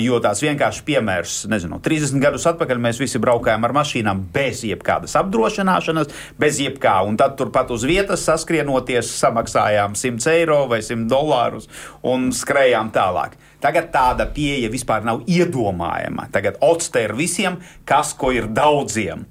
[0.02, 5.16] jo tās vienkārši piemērs, nezinu, 30 gadus atpakaļ mēs visi braukājām ar mašīnām bez jebkādas
[5.22, 11.70] apdrošināšanas, bez jebkā, un tad turpat uz vietas saskrienoties samaksājām 100 eiro vai 100 dolārus
[12.04, 13.38] un skrējām tālāk.
[13.64, 16.28] Tagad tāda pieeja vispār nav iedomājama.
[16.34, 19.24] Tagad otste ir visiem, kas ko ir daudziem.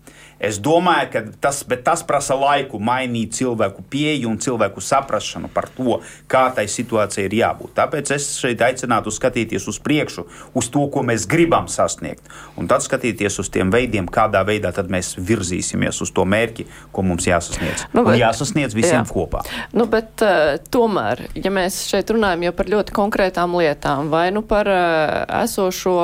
[0.43, 6.01] Es domāju, ka tas, tas prasa laiku mainīt cilvēku pieeju un cilvēku saprāšanu par to,
[6.31, 7.75] kā tai situācijai ir jābūt.
[7.77, 10.27] Tāpēc es šeit aicinātu skatīties uz priekšu,
[10.59, 12.27] uz to, ko mēs gribam sasniegt,
[12.59, 17.29] un tad skatīties uz tiem veidiem, kādā veidā mēs virzīsimies uz to mērķi, ko mums
[17.31, 17.87] jāsasniedz.
[17.93, 19.07] Nu, bet, un jāsasniedz visiem jā.
[19.13, 19.45] kopā.
[19.77, 24.67] Nu, bet, uh, tomēr, ja mēs šeit runājam par ļoti konkrētām lietām, vai nu par
[24.67, 25.97] uh, esošo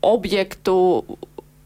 [0.00, 1.04] objektu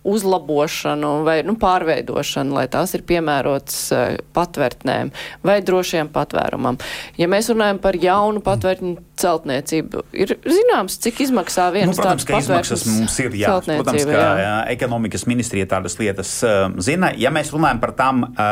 [0.04, 4.02] uzlabošanu vai nu, pārveidošanu, lai tās ir piemērotas uh,
[4.36, 5.10] patvērtnēm
[5.46, 6.78] vai drošiem patvērumam.
[7.20, 12.48] Ja mēs runājam par jaunu patvērtņu celtniecību, ir zināms, cik izmaksā viens nu, protams, tāds
[12.48, 13.54] patvērtnes mums ir, jā.
[13.64, 14.26] Protams, ka jā.
[14.42, 17.12] Jā, ekonomikas ministrija tādas lietas uh, zina.
[17.18, 18.42] Ja mēs runājam par tām, uh,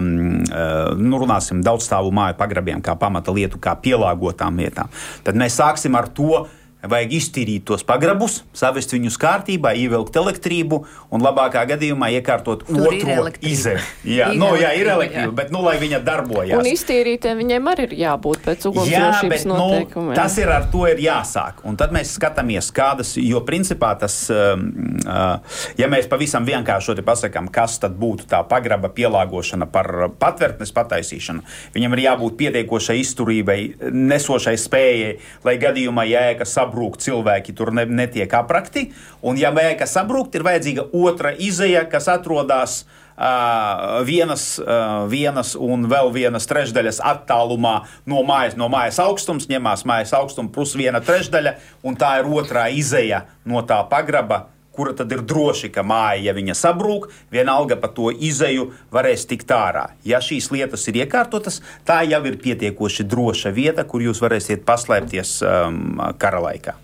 [0.00, 4.90] uh, nu, runāsim daudzstāvu māju pagrabiem kā pamata lietu, kā pielāgotām vietām,
[5.22, 6.42] tad mēs sāksim ar to,
[6.82, 10.80] Vajag iztīrīt tos pagrabus, savest viņus kārtībā, ievilkt elektrību
[11.14, 13.82] un labākā gadījumā iekārtot Tur otro izēju.
[14.18, 15.34] Jā, no, jā, ir elektrība, jā.
[15.38, 16.58] bet nu, lai viņa darbojas.
[16.58, 20.10] Un iztīrītiem viņiem arī ir jābūt pēc ugunsdrošības nu, noteikumiem.
[20.10, 21.62] Nu, tas ir ar to ir jāsāk.
[21.68, 24.66] Un tad mēs skatāmies, kādas, jo principā tas, um,
[25.06, 31.46] uh, ja mēs pavisam vienkāršoti pasakām, kas tad būtu tā pagraba pielāgošana par patvērtnes pataisīšanu,
[31.78, 33.58] viņam ir jābūt pietiekošai izturībai,
[33.94, 35.14] nesošai spējai,
[35.46, 38.92] lai gadījumā jēga sabrūk sabrūk, cilvēki tur ne, netiek aprakti.
[39.22, 42.84] Un, ja vēja sabrūk, ir vajadzīga otra izēja, kas atrodas
[43.16, 44.60] uh, vienas,
[45.08, 50.74] vienas un vēl vienas trešdaļas attālumā no mājas, no mājas augstums, ņemās mājas augstums plus
[50.74, 55.84] viena trešdaļa, un tā ir otrā izēja no tā pagraba kura tad ir droši, ka
[55.86, 59.88] māja, ja viņa sabrūk, vienalga pa to izēju varēs tikt ārā.
[60.08, 65.40] Ja šīs lietas ir iekārtotas, tā jau ir pietiekoši droša vieta, kur jūs varēsiet paslēpties
[65.44, 66.76] um, kara laikā.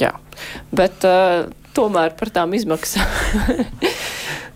[0.00, 0.14] Jā,
[0.72, 1.44] bet uh,
[1.76, 3.04] tomēr par tām izmaksām.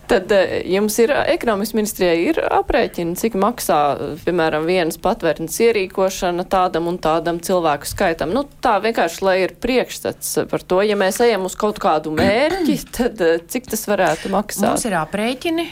[0.09, 3.77] Tad eh, jums ir ekonomikas ministrijai ir aprēķini, cik maksā,
[4.23, 8.33] piemēram, vienas patvērtnes ierīkošana tādam un tādam cilvēku skaitam.
[8.33, 12.77] Nu, tā vienkārši, lai ir priekšstats par to, ja mēs ejam uz kaut kādu mērķi,
[12.97, 14.71] tad eh, cik tas varētu maksāt?
[14.71, 15.67] Mums ir aprēķini,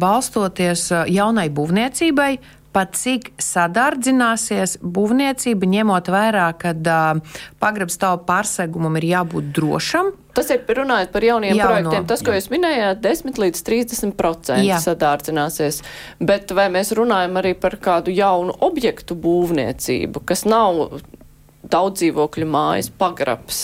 [0.00, 2.32] balstoties jaunai būvniecībai,
[2.74, 10.12] pat cik sadardzināsies būvniecība, ņemot vērā, ka uh, pagrabstāvu pārsegumam ir jābūt drošam.
[10.38, 12.04] Tas ir runājot par jauniem Jauno, projektiem.
[12.06, 12.38] Tas, ko jā.
[12.38, 15.80] jūs minējāt, 10 līdz 30% sadārdzināsies.
[16.22, 21.00] Bet vai mēs runājam arī par kādu jaunu objektu būvniecību, kas nav
[21.72, 23.60] daudz dzīvokļu mājas pagrabs.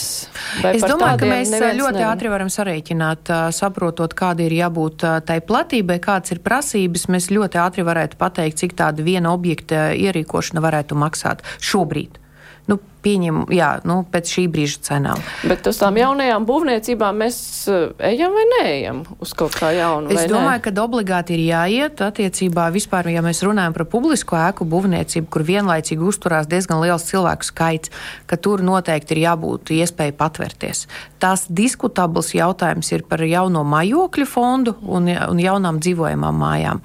[0.62, 2.10] Vai es domāju, ka mēs ļoti nevar.
[2.14, 7.08] ātri varam sarēķināt, saprotot, kāda ir jābūt tai platībai, kādas ir prasības.
[7.12, 12.23] Mēs ļoti ātri varētu pateikt, cik tāda viena objekta ierīkošana varētu maksāt šobrīd.
[13.04, 15.20] Pieņem, jā, nu, pēc šī brīža cenām.
[15.44, 17.38] Bet uz tām jaunajām būvniecībām mēs
[17.68, 20.08] eh, ejam vai neejam uz kaut kā jaunu?
[20.14, 20.62] Es domāju, ne?
[20.64, 26.08] ka obligāti ir jāiet attiecībā vispār, ja mēs runājam par publisko ēku būvniecību, kur vienlaicīgi
[26.08, 27.92] uzturās diezgan liels cilvēku skaits,
[28.30, 30.86] ka tur noteikti ir jābūt iespēja patvērties.
[31.20, 36.82] Tās diskutabls jautājums ir par jauno mājokļu fondu un, un jaunām dzīvojamām mājām.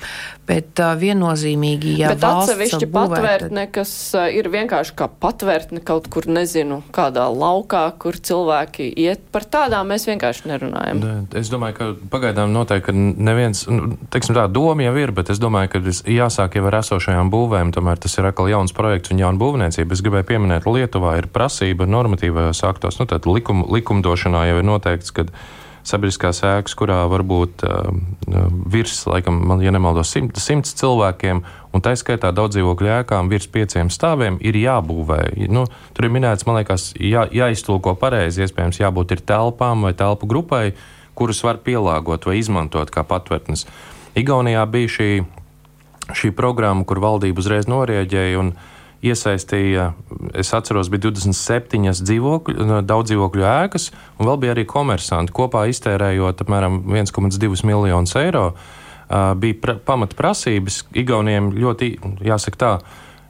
[0.50, 6.26] Bet uh, viennozīmīgi, ja Bet atsevišķi patvērtne, kas uh, ir vienkārši kā patvērtne kaut kur,
[6.26, 9.28] nezinu, kādā laukā, kur cilvēki iet.
[9.34, 11.04] Par tādām mēs vienkārši nerunājam.
[11.38, 15.76] Es domāju, ka pagaidām noteikti neviens, nu, teiksim tā, doma jau ir, bet es domāju,
[15.76, 17.76] ka jāsāk jau ar esošajām būvēm.
[17.76, 19.94] Tomēr tas ir atkal jauns projekts un jauna būvniecība.
[19.94, 25.14] Es gribēju pieminēt, Lietuvā ir prasība normatīvajos aktos, nu, tad likum, likumdošanā jau ir noteikts,
[25.14, 25.30] ka
[25.90, 27.90] sabiedriskās ēkas, kurā var būt uh,
[28.70, 31.42] virs, laikam, man, ja nemaldos, simts, simts cilvēkiem,
[31.74, 35.22] un tā skaitā daudz dzīvokļu ēkām virs pieciem stāviem, ir jābūvē.
[35.52, 35.66] Nu,
[35.98, 40.64] tur ir minēts, man liekas, jā, jāiztulko pareizi, iespējams, jābūt ir telpām vai telpu grupai,
[41.20, 43.66] kurus var pielāgot vai izmantot kā patvērtnes.
[44.20, 45.12] Igaunijā bija šī,
[46.16, 48.50] šī programma, kur valdība uzreiz norēģēja.
[49.00, 49.94] Uh, iesaistīja,
[50.36, 53.90] es atceros, bija 27 dzīvokļu, daudz dzīvokļu ēkas,
[54.20, 55.34] un vēl bija arī komersanti.
[55.36, 58.52] Kopā iztērējot apmēram 1,2 miljonus eiro,
[59.40, 60.84] bija pra, pamatprasības.
[61.00, 61.94] Igauniem ļoti,
[62.28, 62.74] jāsaka tā,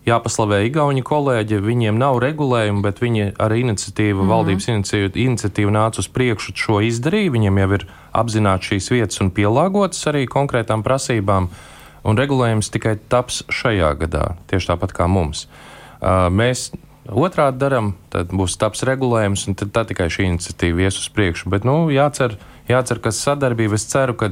[0.10, 1.62] jāpaslavē Igauni kolēģi.
[1.62, 4.34] Viņiem nav regulējumi, bet viņi ar iniciatīvu, mm -hmm.
[4.34, 7.36] valdības iniciatīvu, iniciatīvu nāca uz priekšu šo izdarīja.
[7.36, 11.52] Viņiem jau ir apzināti šīs vietas un pielāgotas arī konkrētām prasībām.
[12.08, 15.48] Un regulējums tikai taps šajā gadā, tieši tāpat kā mums.
[16.00, 16.70] Mēs
[17.10, 21.50] otrādi darām, tad būs taps regulējums, un tad tikai šī iniciatīva ies uz priekšu.
[21.52, 22.38] Bet nu, jācer,
[22.70, 24.32] jācer, ka sadarbība, es ceru, ka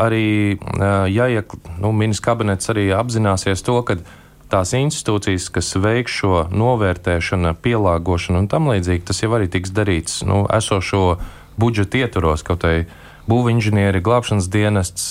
[0.00, 0.56] arī
[1.10, 3.98] jāiek, nu, ministrs kabinets arī apzināsies to, ka
[4.50, 10.22] tās institūcijas, kas veiks šo novērtēšanu, pielāgošanu un tam līdzīgi, tas jau arī tiks darīts
[10.26, 11.20] nu, esošo
[11.60, 12.86] budžeta ietvaros kaut kādā
[13.28, 15.10] būvinženieri, glābšanas dienests,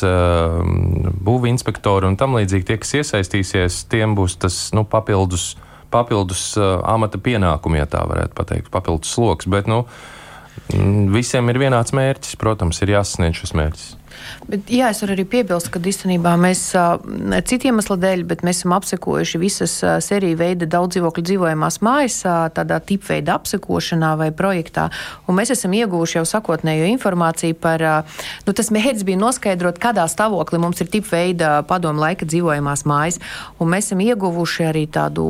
[1.26, 2.68] būvinspektori un tam līdzīgi.
[2.68, 5.54] Tie, kas iesaistīsies, tiem būs tas nu, papildus,
[5.94, 9.50] papildus amata pienākumi, ja tā varētu teikt, papildus sloks.
[9.52, 9.84] Bet nu,
[11.14, 13.90] visiem ir vienāds mērķis, protams, ir jāsasniedz šis mērķis.
[14.50, 16.64] Bet, jā, es varu arī piebilst, ka īstenībā mēs
[17.50, 22.18] citiem iemeslu dēļ, bet mēs esam apsekojuši visas sēriju veida daudz dzīvokļu dzīvojamās mājas
[22.56, 24.90] tādā tipveida apsekošanā vai projektā.
[25.28, 27.86] Un mēs esam ieguvuši jau sakotnējo informāciju par,
[28.48, 33.22] nu, tas mērķis bija noskaidrot, kādā stāvoklī mums ir tipveida padomu laika dzīvojamās mājas.
[33.60, 35.26] Un mēs esam ieguvuši arī tādu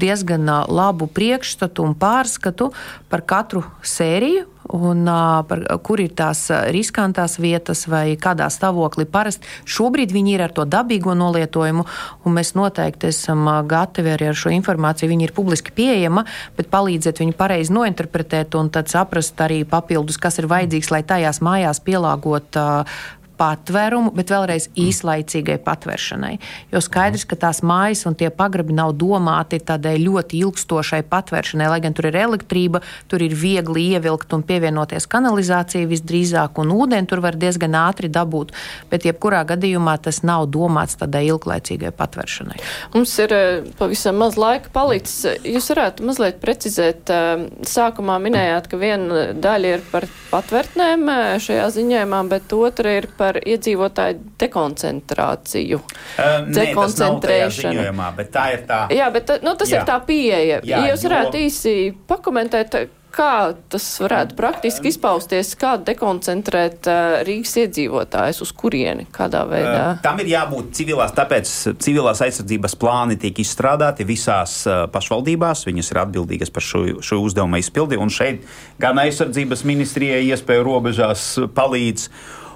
[0.00, 2.70] diezgan labu priekšstatu un pārskatu
[3.10, 5.04] par katru sēriju un
[5.48, 9.06] par, kur ir tās riskantās vietas vai kādā stāvoklī.
[9.10, 11.86] Parasti šobrīd viņi ir ar to dabīgo nolietojumu,
[12.24, 15.10] un mēs noteikti esam gatavi arī ar šo informāciju.
[15.10, 16.24] Viņa ir publiski pieejama,
[16.58, 21.42] bet palīdzēt viņu pareizi nointerpretēt un tad saprast arī papildus, kas ir vajadzīgs, lai tajās
[21.44, 23.00] mājās pielāgot uh,
[23.40, 26.34] patvērumu, bet vēlreiz īslaicīgai patvēršanai.
[26.74, 31.80] Jo skaidrs, ka tās mājas un tie pagrabi nav domāti tādai ļoti ilgstošai patvēršanai, lai
[31.84, 37.24] gan tur ir elektrība, tur ir viegli ievilkt un pievienoties kanalizācijai visdrīzāk, un ūdeni tur
[37.24, 38.52] var diezgan ātri dabūt.
[38.92, 42.60] Bet jebkurā gadījumā tas nav domāts tādai ilglaicīgai patvēršanai.
[42.94, 45.40] Mums ir eh, pavisam maz laika palicis.
[45.46, 51.68] Jūs varētu mazliet precizēt, eh, sākumā minējāt, ka viena daļa ir par patvērtnēm eh, šajā
[51.78, 55.80] ziņojumā, bet otra ir par par iedzīvotāju dekoncentrāciju.
[55.80, 57.88] Uh, Dekoncentrēšanu.
[57.90, 58.84] Nē, bet tā ir tā.
[58.94, 59.80] Jā, bet nu, tas jā.
[59.80, 60.62] ir tā pieeja.
[60.66, 61.50] Jā, Jūs varētu jo...
[61.50, 61.76] īsi
[62.10, 66.86] pakomentēt, kā tas varētu praktiski izpausties, kā dekoncentrēt
[67.26, 69.84] Rīgas iedzīvotājus, uz kurieni, kādā veidā?
[70.04, 71.50] Tam ir jābūt civilās, tāpēc
[71.82, 74.62] civilās aizsardzības plāni tiek izstrādāti visās
[74.94, 78.46] pašvaldībās, viņas ir atbildīgas par šo, šo uzdevumu izpildi, un šeit
[78.82, 82.10] gan aizsardzības ministrijai iespēju robežās palīdz.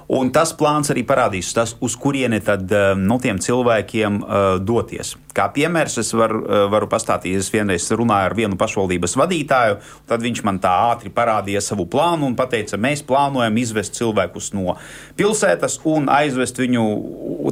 [0.05, 5.15] Un tas plāns arī parādīs, tas, uz kurieni tad eh, nu, tiem cilvēkiem uh, doties.
[5.35, 10.21] Kā piemērs es var, uh, varu pastāstīt, es vienreiz runāju ar vienu pašvaldības vadītāju, tad
[10.21, 14.77] viņš man tā ātri parādīja savu plānu un teica, mēs plānojam izvest cilvēkus no
[15.17, 16.85] pilsētas un aizvest viņu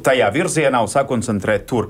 [0.05, 1.89] tajā virzienā un sakoncentrēt tur.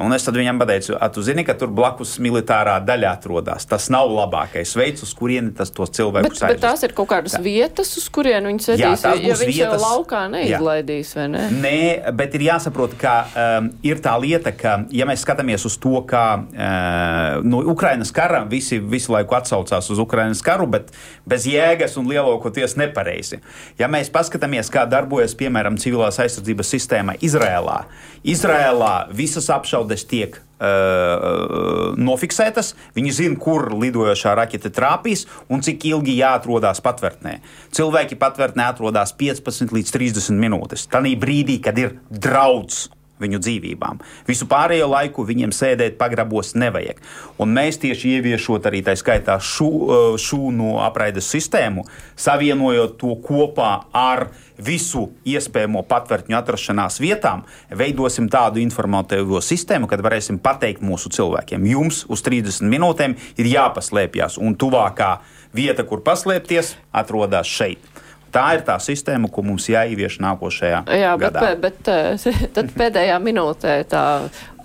[0.00, 3.66] Un es viņam pateicu, tu zini, ka tur blakus militārā daļa atrodas.
[3.68, 6.46] Tas nav labākais veids, uz kurieni tas tos cilvēkus aizvest.
[6.54, 7.42] Bet tās ir kaut kādas tā.
[7.44, 8.84] vietas, uz kurien viņi sēdīs.
[8.84, 9.84] Jā, tās ja vietas.
[9.84, 11.42] laukā neizlaidīs, vai ne?
[11.60, 11.80] Nē,
[12.16, 16.24] bet ir jāsaprot, ka um, ir tā lieta, ka, ja mēs skatāmies uz to, kā
[16.40, 20.94] uh, no Ukrainas kara visi visu laiku atsaucās uz Ukrainas karu, bet
[21.28, 23.42] bez jēgas un lielākoties nepareizi.
[23.80, 27.82] Ja mēs paskatāmies, kā darbojas, piemēram, civilās aizsardzības sistēma Izrēlā,
[28.30, 35.84] Izrēlā visas apšaudes apšaudes tiek uh, nofiksētas, viņi zina, kur lidojošā raķete trāpīs un cik
[35.90, 37.40] ilgi jāatrodas patvērtnē.
[37.72, 40.86] Cilvēki patvērtnē atrodas 15 līdz 30 minūtes.
[40.90, 42.88] Tanī brīdī, kad ir draudz
[43.20, 44.00] viņu dzīvībām.
[44.28, 47.00] Visu pārējo laiku viņiem sēdēt pagrabos nevajag.
[47.40, 51.86] Un mēs tieši ieviešot arī tā skaitā šūnu apraides sistēmu,
[52.18, 54.28] savienojot to kopā ar
[54.60, 62.04] visu iespējamo patvērtņu atrašanās vietām, veidosim tādu informatīvo sistēmu, kad varēsim pateikt mūsu cilvēkiem, jums
[62.12, 65.16] uz 30 minūtēm ir jāpaslēpjas, un tuvākā
[65.56, 67.99] vieta, kur paslēpties, atrodas šeit.
[68.30, 71.52] Tā ir tā sistēma, ko mums jāievieš nākošajā Jā, gadā.
[71.58, 74.04] Bet, bet eh, tad pēdējā minūtē tā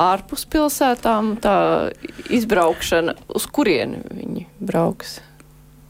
[0.02, 1.56] ārpus pilsētām tā
[2.34, 5.20] izbraukšana, uz kurieni viņi brauks?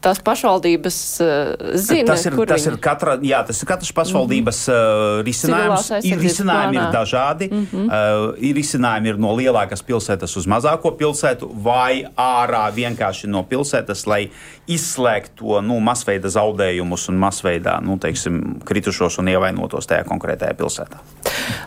[0.06, 1.30] Tās pašvaldības uh,
[1.74, 5.24] zina, tas ir, tas ir katra, jā, tas ir katras pašvaldības mm -hmm.
[5.28, 5.90] risinājums.
[6.02, 6.88] Ir risinājumi plānā.
[6.88, 7.50] ir dažādi.
[7.52, 7.86] Mm -hmm.
[7.86, 14.06] uh, ir risinājumi ir no lielākas pilsētas uz mazāko pilsētu vai ārā vienkārši no pilsētas,
[14.06, 14.30] lai
[14.66, 21.02] izslēgtu to nu, masveida zaudējumus un masveidā nu, teiksim, kritušos un ievainotos tajā konkrētajā pilsētā.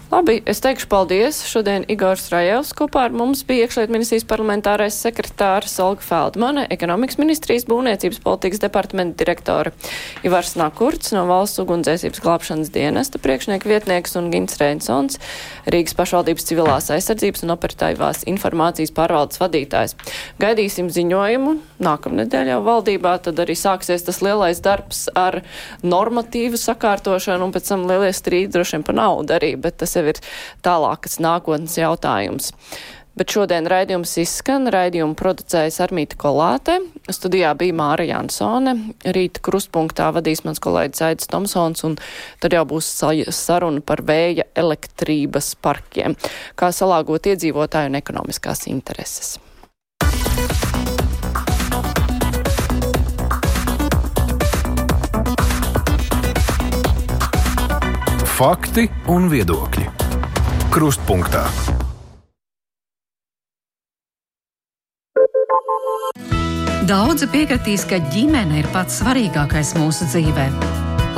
[0.09, 1.43] Labi, es teikšu paldies.
[1.45, 7.67] Šodien Igors Rajevs kopā ar mums bija iekšliet ministrijas parlamentārais sekretārs Olga Feldmane, ekonomikas ministrijas
[7.69, 9.69] būvniecības politikas departamenta direktore
[10.25, 15.19] Ivars Nakurts no valsts ugunsdzēsības glābšanas dienesta priekšnieka vietnieks un Gins Reinsons,
[15.69, 19.93] Rīgas pašvaldības civilās aizsardzības un operatīvās informācijas pārvaldes vadītājs.
[20.41, 21.53] Gaidīsim ziņojumu.
[21.85, 25.43] Nākamnedēļ jau valdībā tad arī sāksies tas lielais darbs ar
[25.85, 30.05] normatīvu sakārtošanu un pēc tam lielie strīdi droši vien par naudu arī, bet tas jau
[30.09, 30.21] ir
[30.65, 32.53] tālākas nākotnes jautājums.
[33.19, 36.77] Bet šodien raidījums izskan, raidījumu producējas Armīta Kolāte,
[37.11, 41.97] studijā bija Māra Jansone, rīta krustpunktā vadīs mans kolēģis Aidis Tomsons, un
[42.39, 42.93] tad jau būs
[43.35, 46.15] saruna par vēja elektrības parkiem,
[46.55, 49.35] kā salāgot iedzīvotāju un ekonomiskās intereses.
[58.39, 59.81] Fakti un viedokļi.
[60.71, 61.41] Krustpunktā.
[66.87, 70.45] Daudzi piekritīs, ka ģimene ir pats svarīgākais mūsu dzīvē.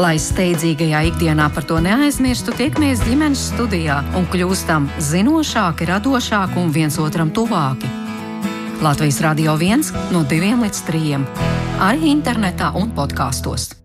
[0.02, 6.98] Lai steidzīgajā ikdienā par to neaizmirstu, tiekamies ģimenes studijā un kļūstam zinošāki, radošāki un viens
[6.98, 7.92] otram tuvāki.
[8.82, 11.22] Latvijas Rādio 1 no 2 līdz 3.
[11.86, 13.76] Arī internetā un podkāstos.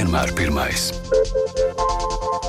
[0.00, 0.90] vienmēr pirmais.